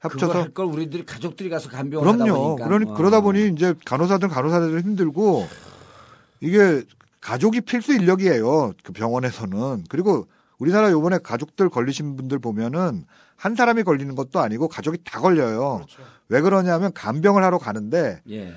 [0.00, 2.56] 그거 합쳐서 할 걸 우리들이 가족들이 가서 간병을 그럼요.
[2.56, 2.94] 그러니 어.
[2.94, 5.46] 그러다 보니 이제 간호사들 간호사들 힘들고
[6.40, 6.82] 이게
[7.20, 8.72] 가족이 필수 인력이에요.
[8.82, 10.26] 그 병원에서는 그리고
[10.58, 13.04] 우리나라 요번에 가족들 걸리신 분들 보면은
[13.36, 15.86] 한 사람이 걸리는 것도 아니고 가족이 다 걸려요.
[16.28, 18.54] 왜 그러냐면 간병을 하러 가는데 예.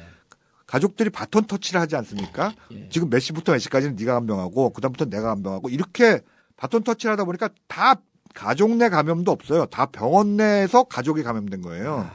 [0.67, 2.53] 가족들이 바톤 터치를 하지 않습니까?
[2.71, 2.89] 예.
[2.89, 6.21] 지금 몇 시부터 몇 시까지는 네가 간병하고 그다음부터 내가 간병하고 이렇게
[6.57, 7.95] 바톤 터치를 하다 보니까 다
[8.33, 9.65] 가족 내 감염도 없어요.
[9.67, 12.09] 다 병원 내에서 가족이 감염된 거예요.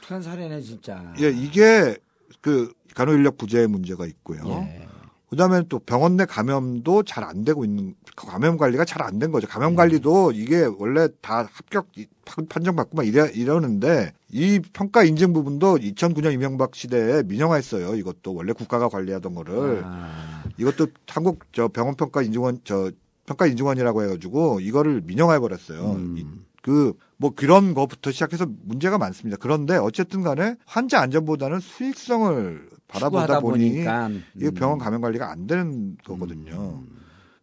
[0.00, 1.12] 독특한 사례네 진짜.
[1.20, 1.96] 예, 이게
[2.40, 4.42] 그 간호 인력 부재의 문제가 있고요.
[4.46, 4.86] 예.
[5.30, 9.48] 그다음에 또 병원 내 감염도 잘 안 되고 있는 감염 관리가 잘 안 된 거죠.
[9.48, 11.88] 감염 관리도 이게 원래 다 합격
[12.24, 17.96] 판- 판정받고 막 이래 이러는데 이 평가 인증 부분도 2009년 이명박 시대에 민영화했어요.
[17.96, 22.92] 이것도 원래 국가가 관리하던 거를 아, 이것도 한국 저 병원 평가 인증원 저
[23.26, 25.92] 평가 인증원이라고 해가지고 이거를 민영화해 버렸어요.
[25.92, 26.44] 음.
[26.62, 29.36] 그뭐 그런 거부터 시작해서 문제가 많습니다.
[29.38, 34.22] 그런데 어쨌든 간에 환자 안전보다는 수익성을 바라보다 보니 음.
[34.54, 36.84] 병원 감염 관리가 안 되는 거거든요.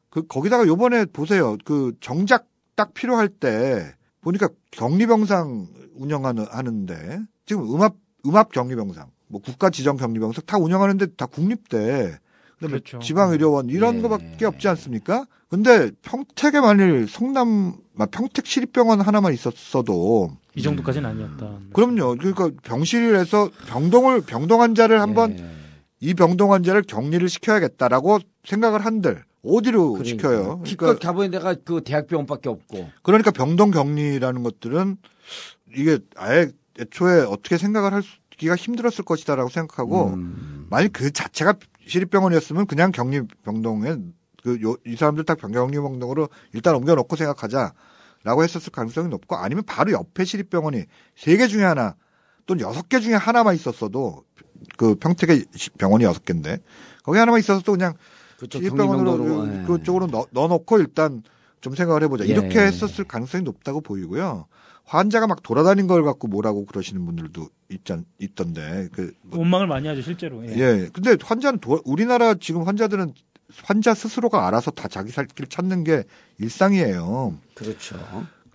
[0.09, 1.57] 그 거기다가 요번에 보세요.
[1.65, 9.69] 그 정작 딱 필요할 때 보니까 격리병상 운영하는 하는데 지금 음압 음압 격리병상, 뭐 국가
[9.69, 12.17] 지정 격리병상 다 운영하는데 다 국립대,
[12.55, 12.99] 그다음에 그렇죠.
[12.99, 14.01] 지방의료원 이런 예.
[14.01, 15.25] 거밖에 없지 않습니까?
[15.51, 21.59] 근데 평택에 만일 성남 아, 평택 시립병원 하나만 있었어도 이 정도까지는 아니었다.
[21.73, 22.15] 그럼요.
[22.15, 25.51] 그러니까 병실에서 병동을 병동 환자를 한번 예.
[25.99, 30.09] 이 병동 환자를 격리를 시켜야겠다라고 생각을 한들 어디로 그러니까.
[30.09, 30.61] 시켜요?
[30.63, 32.89] 기껏 그러니까, 가보는 데가 그 대학병원밖에 없고.
[33.03, 34.95] 그러니까 병동 격리라는 것들은
[35.75, 36.49] 이게 아예
[36.79, 40.67] 애초에 어떻게 생각을 하기가 힘들었을 것이다라고 생각하고 음.
[40.69, 43.97] 만약 그 자체가 시립병원이었으면 그냥 격리 병동에
[44.43, 50.85] 그이 사람들 다 격리 병동으로 일단 옮겨놓고 생각하자라고 했었을 가능성이 높고 아니면 바로 옆에 시립병원이
[51.15, 51.95] 세 개 중에 하나
[52.47, 54.23] 또는 여섯 개 중에 하나만 있었어도
[54.77, 56.59] 그 평택에 시- 병원이 여섯 개인데
[57.03, 57.93] 거기 하나만 있어서도 그냥
[58.37, 59.63] 그쪽 시립병원으로 예.
[59.67, 61.21] 그쪽으로 넣, 넣어놓고 일단
[61.61, 62.29] 좀 생각을 해보자 예.
[62.29, 64.47] 이렇게 했었을 가능성이 높다고 보이고요.
[64.85, 70.01] 환자가 막 돌아다닌 걸 갖고 뭐라고 그러시는 분들도 있잖 있던데 그 뭐- 원망을 많이 하죠
[70.01, 70.43] 실제로.
[70.47, 70.57] 예.
[70.57, 70.89] 예.
[70.91, 73.13] 근데 환자는 도- 우리나라 지금 환자들은
[73.63, 76.03] 환자 스스로가 알아서 다 자기 살 길 찾는 게
[76.39, 77.37] 일상이에요.
[77.55, 77.97] 그렇죠.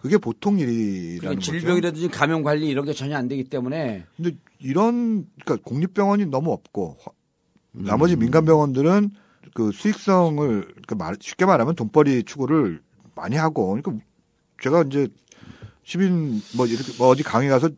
[0.01, 1.41] 그게 보통 일이라는.
[1.41, 6.97] 질병이라든지 감염 관리 이런 게 전혀 안 되기 때문에 근데 이런 그러니까 공립병원이 너무 없고
[7.01, 7.11] 화-
[7.77, 7.85] 음.
[7.85, 9.11] 나머지 민간 병원들은
[9.55, 12.81] 그 수익성을 그러니까 말- 쉽게 말하면 돈벌이 추구를
[13.15, 13.93] 많이 하고 그러니까
[14.63, 15.09] 제가 이제
[15.83, 17.71] 시민 뭐 이렇게 뭐 어디 강의 가서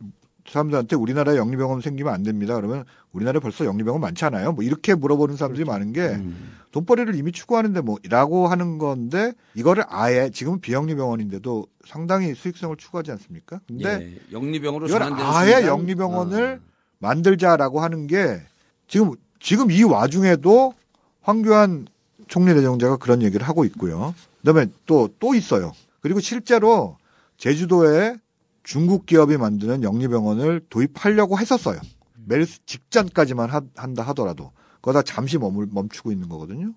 [0.47, 2.55] 사람들한테 우리나라에 영리병원 생기면 안 됩니다.
[2.55, 4.51] 그러면 우리나라에 벌써 영리병원 많지 않아요?
[4.51, 6.57] 뭐 이렇게 물어보는 사람들이 많은 게 음.
[6.71, 13.59] 돈벌이를 이미 추구하는데 뭐라고 하는 건데 이거를 아예 지금은 비영리 병원인데도 상당히 수익성을 추구하지 않습니까?
[13.67, 16.69] 근데 예, 영리병으로 이걸 아예 영리병원을 어.
[16.99, 18.41] 만들자라고 하는 게
[18.87, 20.73] 지금 지금 이 와중에도
[21.21, 21.87] 황교안
[22.27, 24.13] 총리 대정자가 그런 얘기를 하고 있고요.
[24.41, 25.71] 그다음에 또또 있어요.
[26.01, 26.97] 그리고 실제로
[27.37, 28.15] 제주도에
[28.63, 31.79] 중국 기업이 만드는 영리병원을 도입하려고 했었어요.
[32.25, 34.51] 메르스 직전까지만 하- 한다 하더라도
[34.81, 36.73] 그러다 잠시 머물, 멈추고 있는 거거든요.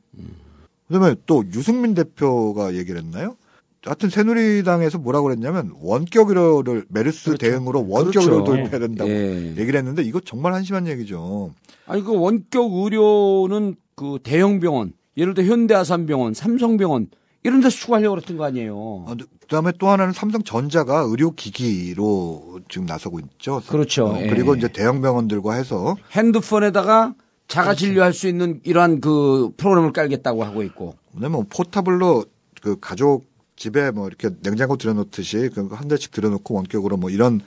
[0.88, 3.36] 그다음에 또 유승민 대표가 얘기를 했나요?
[3.84, 8.20] 하여튼 새누리당에서 뭐라고 그랬냐면 원격 의료를 메르스 대응으로 원격 그렇죠.
[8.20, 9.56] 의료를 도입해야 된다고 예.
[9.56, 11.52] 얘기를 했는데 이거 정말 한심한 얘기죠.
[11.86, 17.08] 아니 그 원격 의료는 그 대형 병원, 예를 들어 현대아산병원, 삼성병원
[17.42, 18.76] 이런 데서 추구하려고 그랬던 거 아니에요.
[18.76, 23.60] 어, 그다음에 또 하나는 삼성전자가 의료기기로 지금 나서고 있죠.
[23.66, 24.06] 그렇죠.
[24.06, 24.28] 어, 예.
[24.28, 27.14] 그리고 이제 대형 병원들과 해서 핸드폰에다가
[27.48, 30.94] 자가 진료할 수 있는 이러한 그 프로그램을 깔겠다고 하고 있고.
[31.14, 32.24] 왜냐면 포타블로
[32.62, 33.26] 그 가족
[33.56, 37.40] 집에 뭐 이렇게 냉장고 들여놓듯이 그한 대씩 들여놓고 원격으로 뭐 이런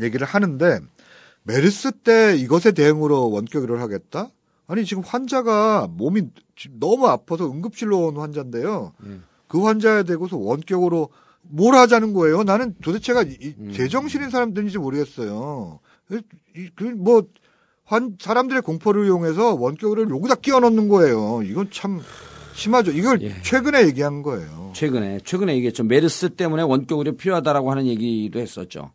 [0.00, 0.80] 얘기를 하는데
[1.44, 4.28] 메르스 때 이것에 대응으로 원격 의료를 하겠다?
[4.66, 6.22] 아니 지금 환자가 몸이
[6.78, 8.92] 너무 아파서 응급실로 온 환자인데요.
[9.48, 11.08] 그 환자에 대고서 원격으로
[11.42, 12.42] 뭘 하자는 거예요?
[12.42, 15.80] 나는 도대체가 이- 이 제정신인 사람들인지 모르겠어요.
[16.76, 17.22] 그뭐
[17.92, 21.42] 환 사람들의 공포를 이용해서 원격으로 여기다 끼워 넣는 거예요.
[21.44, 22.00] 이건 참
[22.54, 22.90] 심하죠.
[22.90, 23.34] 이걸 예.
[23.42, 24.70] 최근에 얘기한 거예요.
[24.74, 25.84] 최근에 최근에 얘기했죠.
[25.84, 28.92] 메르스 때문에 원격 의료 필요하다라고 하는 얘기도 했었죠.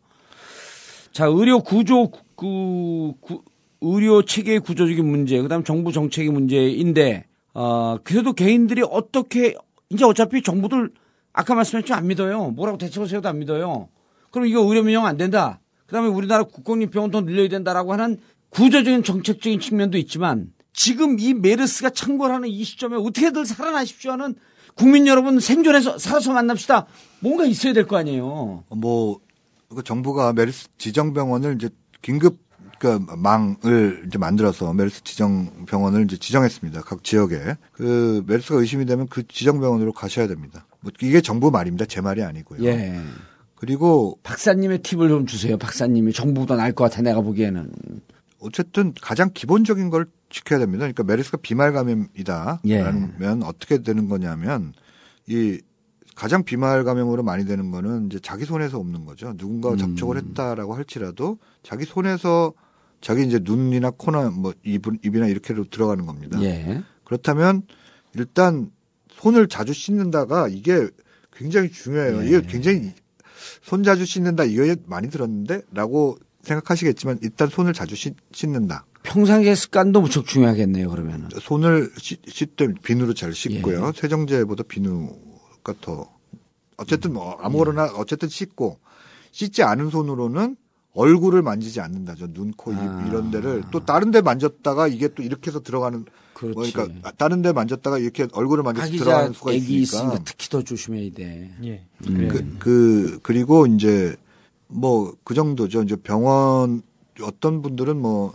[1.12, 3.42] 자, 의료 구조 그 구-
[3.80, 9.54] 의료 체계의 구조적인 문제, 그다음 정부 정책의 문제인데 어 그래도 개인들이 어떻게
[9.90, 10.90] 이제 어차피 정부들
[11.32, 12.50] 아까 말씀했지만 안 믿어요.
[12.50, 13.88] 뭐라고 대책을 세워도 안 믿어요.
[14.32, 15.60] 그럼 이거 의료 민영 안 된다.
[15.86, 18.18] 그다음에 우리나라 국공립 병원 더 늘려야 된다라고 하는
[18.50, 24.34] 구조적인 정책적인 측면도 있지만 지금 이 메르스가 창궐하는 이 시점에 어떻게들 살아나십시오 하는
[24.74, 26.86] 국민 여러분 생존해서 살아서 만납시다.
[27.20, 28.64] 뭔가 있어야 될 거 아니에요.
[28.70, 29.20] 뭐,
[29.74, 31.68] 그 정부가 메르스 지정병원을 이제
[32.00, 32.38] 긴급
[32.78, 36.82] 그 망을 이제 만들어서 메르스 지정 병원을 이제 지정했습니다.
[36.82, 37.56] 각 지역에.
[37.72, 40.64] 그 메르스가 의심이 되면 그 지정 병원으로 가셔야 됩니다.
[40.80, 41.86] 뭐 이게 정부 말입니다.
[41.86, 42.64] 제 말이 아니고요.
[42.64, 43.00] 예.
[43.56, 45.58] 그리고 박사님의 팁을 좀 주세요.
[45.58, 47.68] 박사님이 정부보다 나을 것 같아 내가 보기에는.
[48.40, 50.82] 어쨌든 가장 기본적인 걸 지켜야 됩니다.
[50.82, 52.60] 그러니까 메르스가 비말 감염이다.
[52.66, 52.82] 예.
[52.82, 54.72] 라면 어떻게 되는 거냐면
[55.26, 55.60] 이
[56.14, 59.34] 가장 비말 감염으로 많이 되는 거는 이제 자기 손에서 없는 거죠.
[59.36, 59.78] 누군가가 음.
[59.78, 62.52] 접촉을 했다라고 할지라도 자기 손에서
[63.00, 66.40] 자기 이제 눈이나 코나 뭐 입, 입이나 이렇게로 들어가는 겁니다.
[66.42, 66.82] 예.
[67.04, 67.62] 그렇다면
[68.14, 68.70] 일단
[69.12, 70.88] 손을 자주 씻는다가 이게
[71.32, 72.22] 굉장히 중요해요.
[72.24, 72.92] 이게 굉장히
[73.62, 76.18] 손 자주 씻는다 이거 많이 들었는데라고
[76.48, 78.84] 생각하시겠지만 일단 손을 자주 씻, 씻는다.
[79.04, 80.90] 평상시의 습관도 무척 중요하겠네요.
[80.90, 81.28] 그러면은.
[81.40, 83.92] 손을 씻, 씻되 비누로 잘 씻고요.
[83.94, 86.10] 세정제보다 비누가 더
[86.76, 88.78] 어쨌든 뭐 아무거나 어쨌든 씻고
[89.30, 90.56] 씻지 않은 손으로는
[90.94, 92.32] 얼굴을 만지지 않는다죠.
[92.32, 93.04] 눈, 코, 입 아.
[93.08, 96.54] 이런 데를 또 다른 데 만졌다가 이게 또 이렇게 해서 들어가는 그렇지.
[96.54, 99.80] 뭐 그러니까 다른 데 만졌다가 이렇게 얼굴을 만져서 들어가는 수가 있으니까.
[99.80, 101.54] 있으니까 특히 더 조심해야 돼.
[101.64, 101.84] 예.
[102.04, 104.16] 그, 그 그리고 이제
[104.68, 105.82] 뭐 그 정도죠.
[105.82, 106.82] 이제 병원
[107.22, 108.34] 어떤 분들은 뭐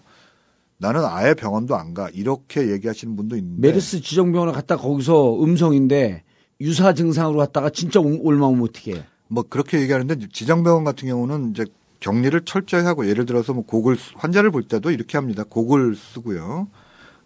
[0.77, 6.23] 나는 아예 병원도 안 가 이렇게 얘기하시는 분도 있는데 메르스 지정병원에 갔다 거기서 음성인데
[6.61, 11.65] 유사 증상으로 갔다가 진짜 올- 올마오면 어떻게 뭐 그렇게 얘기하는데 지정병원 같은 경우는 이제
[11.99, 15.43] 격리를 철저히 하고 예를 들어서 뭐 곡을 쓰- 환자를 볼 때도 이렇게 합니다.
[15.47, 16.67] 곡을 쓰고요.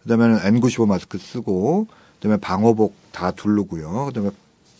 [0.04, 1.88] 그다음에는 N95 마스크 쓰고
[2.20, 4.06] 그다음에 방호복 다 두르고요.
[4.08, 4.30] 그다음에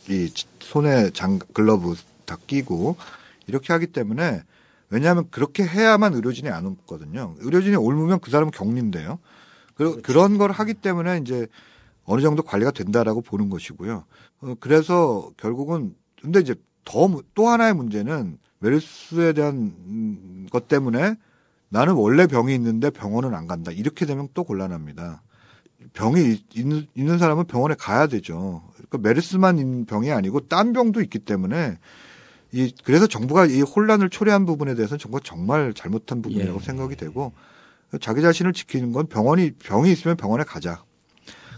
[0.10, 2.96] 이 지- 손에 장 글러브 다 끼고
[3.48, 4.44] 이렇게 하기 때문에
[4.90, 7.36] 왜냐하면 그렇게 해야만 의료진이 안 옮거든요.
[7.40, 9.20] 의료진이 옮으면 그 사람은 격리인데요.
[9.76, 11.48] 그, 그런 걸 하기 때문에 이제
[12.06, 14.06] 어느 정도 관리가 된다라고 보는 것이고요.
[14.42, 19.56] 어, 그래서 결국은 근데 이제 더 또 하나의 문제는 메르스에 대한
[19.88, 21.16] 음, 것 때문에
[21.70, 23.72] 나는 원래 병이 있는데 병원은 안 간다.
[23.74, 25.22] 이렇게 되면 또 곤란합니다.
[25.94, 28.64] 병이 있- 있는, 있는 사람은 병원에 가야 되죠.
[28.76, 31.78] 그러니까 메르스만 있는 병이 아니고 딴 병도 있기 때문에
[32.52, 36.66] 이 그래서 정부가 이 혼란을 초래한 부분에 대해서는 정부가 정말 잘못한 부분이라고 예.
[36.66, 37.34] 생각이 되고
[38.02, 40.84] 자기 자신을 지키는 건 병원이 병이 있으면 병원에 가자.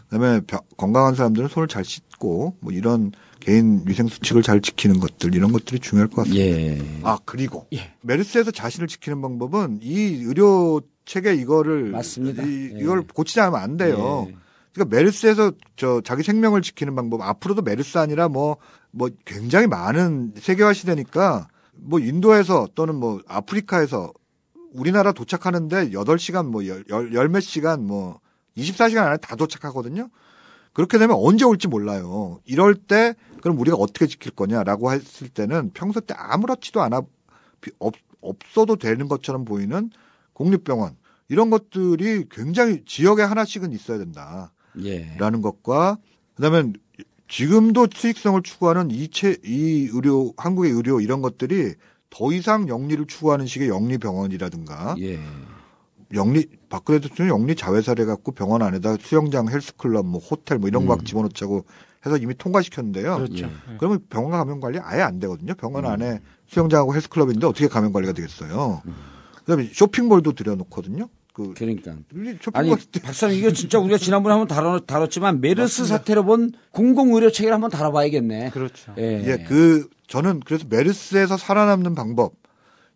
[0.10, 5.36] 그다음에 병- 건강한 사람들은 손을 잘 씻고 뭐 이런 개인 위생 수칙을 잘 지키는 것들
[5.36, 6.44] 이런 것들이 중요할 것 같습니다.
[6.60, 7.00] 예.
[7.04, 7.94] 아 그리고 예.
[8.02, 12.44] 메르스에서 자신을 지키는 방법은 이 의료 체계 이거를 맞습니다.
[12.44, 12.80] 이, 예.
[12.80, 14.26] 이걸 고치지 않으면 안 돼요.
[14.30, 14.36] 예.
[14.74, 18.58] 그러니까 메르스에서 저 자기 생명을 지키는 방법 앞으로도 메르스 아니라 뭐
[18.92, 24.12] 뭐 굉장히 많은 세계화 시대니까 뭐 인도에서 또는 뭐 아프리카에서
[24.74, 28.20] 우리나라 도착하는데 8시간 뭐열몇 시간 뭐
[28.58, 30.10] 24시간 안에 다 도착하거든요.
[30.74, 32.40] 그렇게 되면 언제 올지 몰라요.
[32.46, 37.02] 이럴 때 그럼 우리가 어떻게 지킬 거냐라고 했을 때는 평소 때 아무렇지도 않아
[37.62, 39.90] 비- 없, 없어도 되는 것처럼 보이는
[40.34, 40.98] 공립병원
[41.30, 44.50] 이런 것들이 굉장히 지역에 하나씩은 있어야 된다라는
[44.86, 45.18] 예.
[45.42, 45.98] 것과
[46.36, 46.74] 그다음에
[47.30, 51.76] 지금도 수익성을 추구하는 이체 이 의료 한국의 의료 이런 것들이
[52.10, 55.20] 더 이상 영리를 추구하는 식의 영리 병원이라든가 예.
[56.14, 60.96] 영리 박근혜 대통령이 영리 자회사를 갖고 병원 안에다 수영장, 헬스클럽, 뭐 호텔 뭐 이런 거
[60.96, 61.66] 막 집어넣자고
[62.04, 63.18] 해서 이미 통과시켰는데요.
[63.18, 63.46] 그렇죠.
[63.46, 63.76] 예.
[63.78, 65.54] 그러면 병원 감염 관리 아예 안 되거든요.
[65.54, 68.82] 병원 안에 수영장하고 헬스클럽인데 어떻게 감염 관리가 되겠어요.
[69.36, 71.08] 그다음에 쇼핑몰도 들여놓거든요.
[71.40, 71.96] 그 그러니까.
[72.54, 72.70] 아니
[73.02, 77.70] 박사님 이거 진짜 우리가 지난번에 한번 다뤄, 다뤘지만 메르스 사태로 본 공공 의료 체계를 한번
[77.70, 78.50] 다뤄봐야겠네.
[78.50, 78.94] 그렇죠.
[78.98, 79.24] 예.
[79.26, 82.34] 예, 그 저는 그래서 메르스에서 살아남는 방법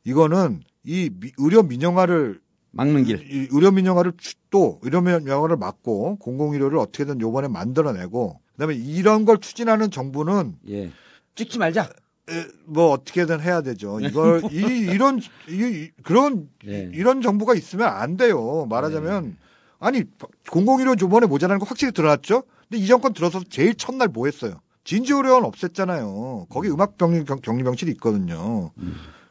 [0.04, 2.42] 이거는 이 미- 의료 민영화를
[2.72, 3.20] 막는 길.
[3.32, 9.26] 이 의료 민영화를 추- 또 의료 민영화를 막고 공공 의료를 어떻게든 요번에 만들어내고 그다음에 이런
[9.26, 10.92] 걸 추진하는 정부는 예.
[11.36, 11.90] 찍지 말자.
[12.30, 14.00] 에, 뭐 어떻게든 해야 되죠.
[14.00, 14.58] 이걸 이
[14.92, 15.20] 이런
[15.50, 16.90] 이, 이- 그런 예.
[16.94, 18.66] 이, 런 정부가 있으면 안 돼요.
[18.70, 19.38] 말하자면
[19.80, 20.04] 아니
[20.50, 22.44] 공공의료 조번에 모자라는 거 확실히 드러났죠.
[22.70, 24.62] 근데 이 정권 들어서 제일 첫날 뭐 했어요?
[24.86, 26.48] 진지의료원 없앴잖아요.
[26.50, 28.72] 거기 음악 병리 경- 격리병실이 있거든요.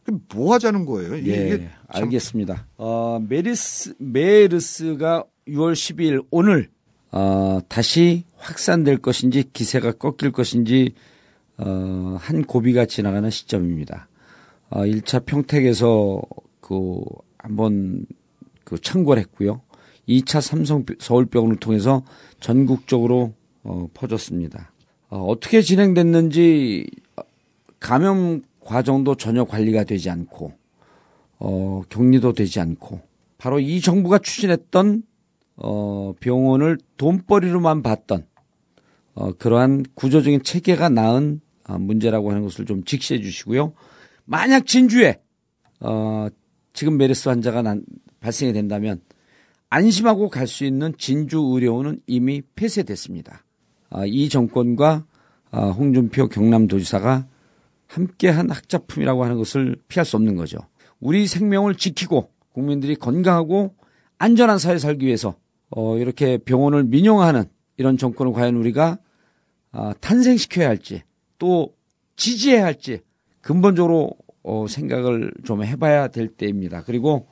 [0.05, 1.17] 그럼 뭐 하자는 거예요?
[1.17, 1.59] 이게,
[1.95, 2.67] 참- 알겠습니다.
[2.77, 6.69] 어, 메르스 메르스가 6월 12일 오늘
[7.11, 10.95] 어, 다시 확산될 것인지 기세가 꺾일 것인지
[11.59, 14.09] 어, 한 고비가 지나가는 시점입니다.
[14.71, 16.23] 어, 1차 평택에서
[16.61, 17.01] 그
[17.39, 18.07] 한번
[18.65, 19.61] 그 창궐 했고요.
[20.09, 22.03] 2차 삼성 서울병원을 통해서
[22.41, 24.73] 전국적으로 어, 퍼졌습니다.
[25.11, 26.87] 어, 어떻게 진행됐는지
[27.79, 30.53] 감염 과정도 전혀 관리가 되지 않고
[31.39, 33.01] 어, 격리도 되지 않고
[33.39, 35.03] 바로 이 정부가 추진했던
[35.57, 38.27] 어, 병원을 돈벌이로만 봤던
[39.15, 43.75] 어, 그러한 구조적인 체계가 낳은 어, 문제라고 하는 것을 좀 직시해 주시고요.
[44.25, 45.21] 만약 진주에
[45.81, 46.29] 어,
[46.73, 47.85] 지금 메르스 환자가 난,
[48.21, 49.01] 발생이 된다면
[49.69, 53.45] 안심하고 갈 수 있는 진주 의료원은 이미 폐쇄됐습니다.
[53.91, 55.07] 아, 이 정권과
[55.51, 57.27] 아, 홍준표 경남도지사가
[57.87, 60.59] 함께한 학자품이라고 하는 것을 피할 수 없는 거죠.
[61.01, 63.75] 우리 생명을 지키고 국민들이 건강하고
[64.19, 65.37] 안전한 사회 살기 위해서
[65.71, 67.45] 어, 이렇게 병원을 민영화하는
[67.77, 68.99] 이런 정권을 과연 우리가
[69.73, 71.03] 아, 탄생시켜야 할지
[71.39, 71.75] 또
[72.17, 73.01] 지지해야 할지
[73.41, 74.13] 근본적으로
[74.43, 76.83] 어, 생각을 좀 해봐야 될 때입니다.
[76.85, 77.27] 그리고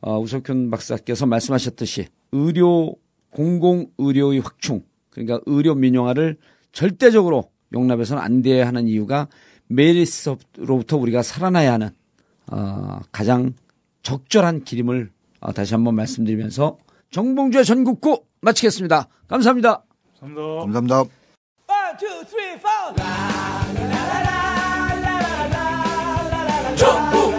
[0.00, 2.96] 어, 우석현 박사께서 말씀하셨듯이 의료
[3.30, 6.36] 공공 의료의 확충 그러니까 의료 민영화를
[6.72, 9.28] 절대적으로 용납해서는 안 돼야 하는 이유가
[9.68, 11.90] 메리스로부터 우리가 살아나야 하는
[12.50, 13.54] 어, 가장
[14.02, 16.78] 적절한 기림을 어, 다시 한번 말씀드리면서
[17.10, 19.08] 정봉주의 전국구 마치겠습니다.
[19.28, 19.84] 감사합니다.
[20.20, 20.60] 감사합니다.
[20.60, 21.21] 감사합니다.
[21.92, 22.94] One, two, three, four.
[22.96, 23.04] La,
[23.74, 24.40] la, la, la,
[24.72, 25.68] la, la, la,
[26.30, 26.76] la, la, la.
[26.76, 27.31] Jump.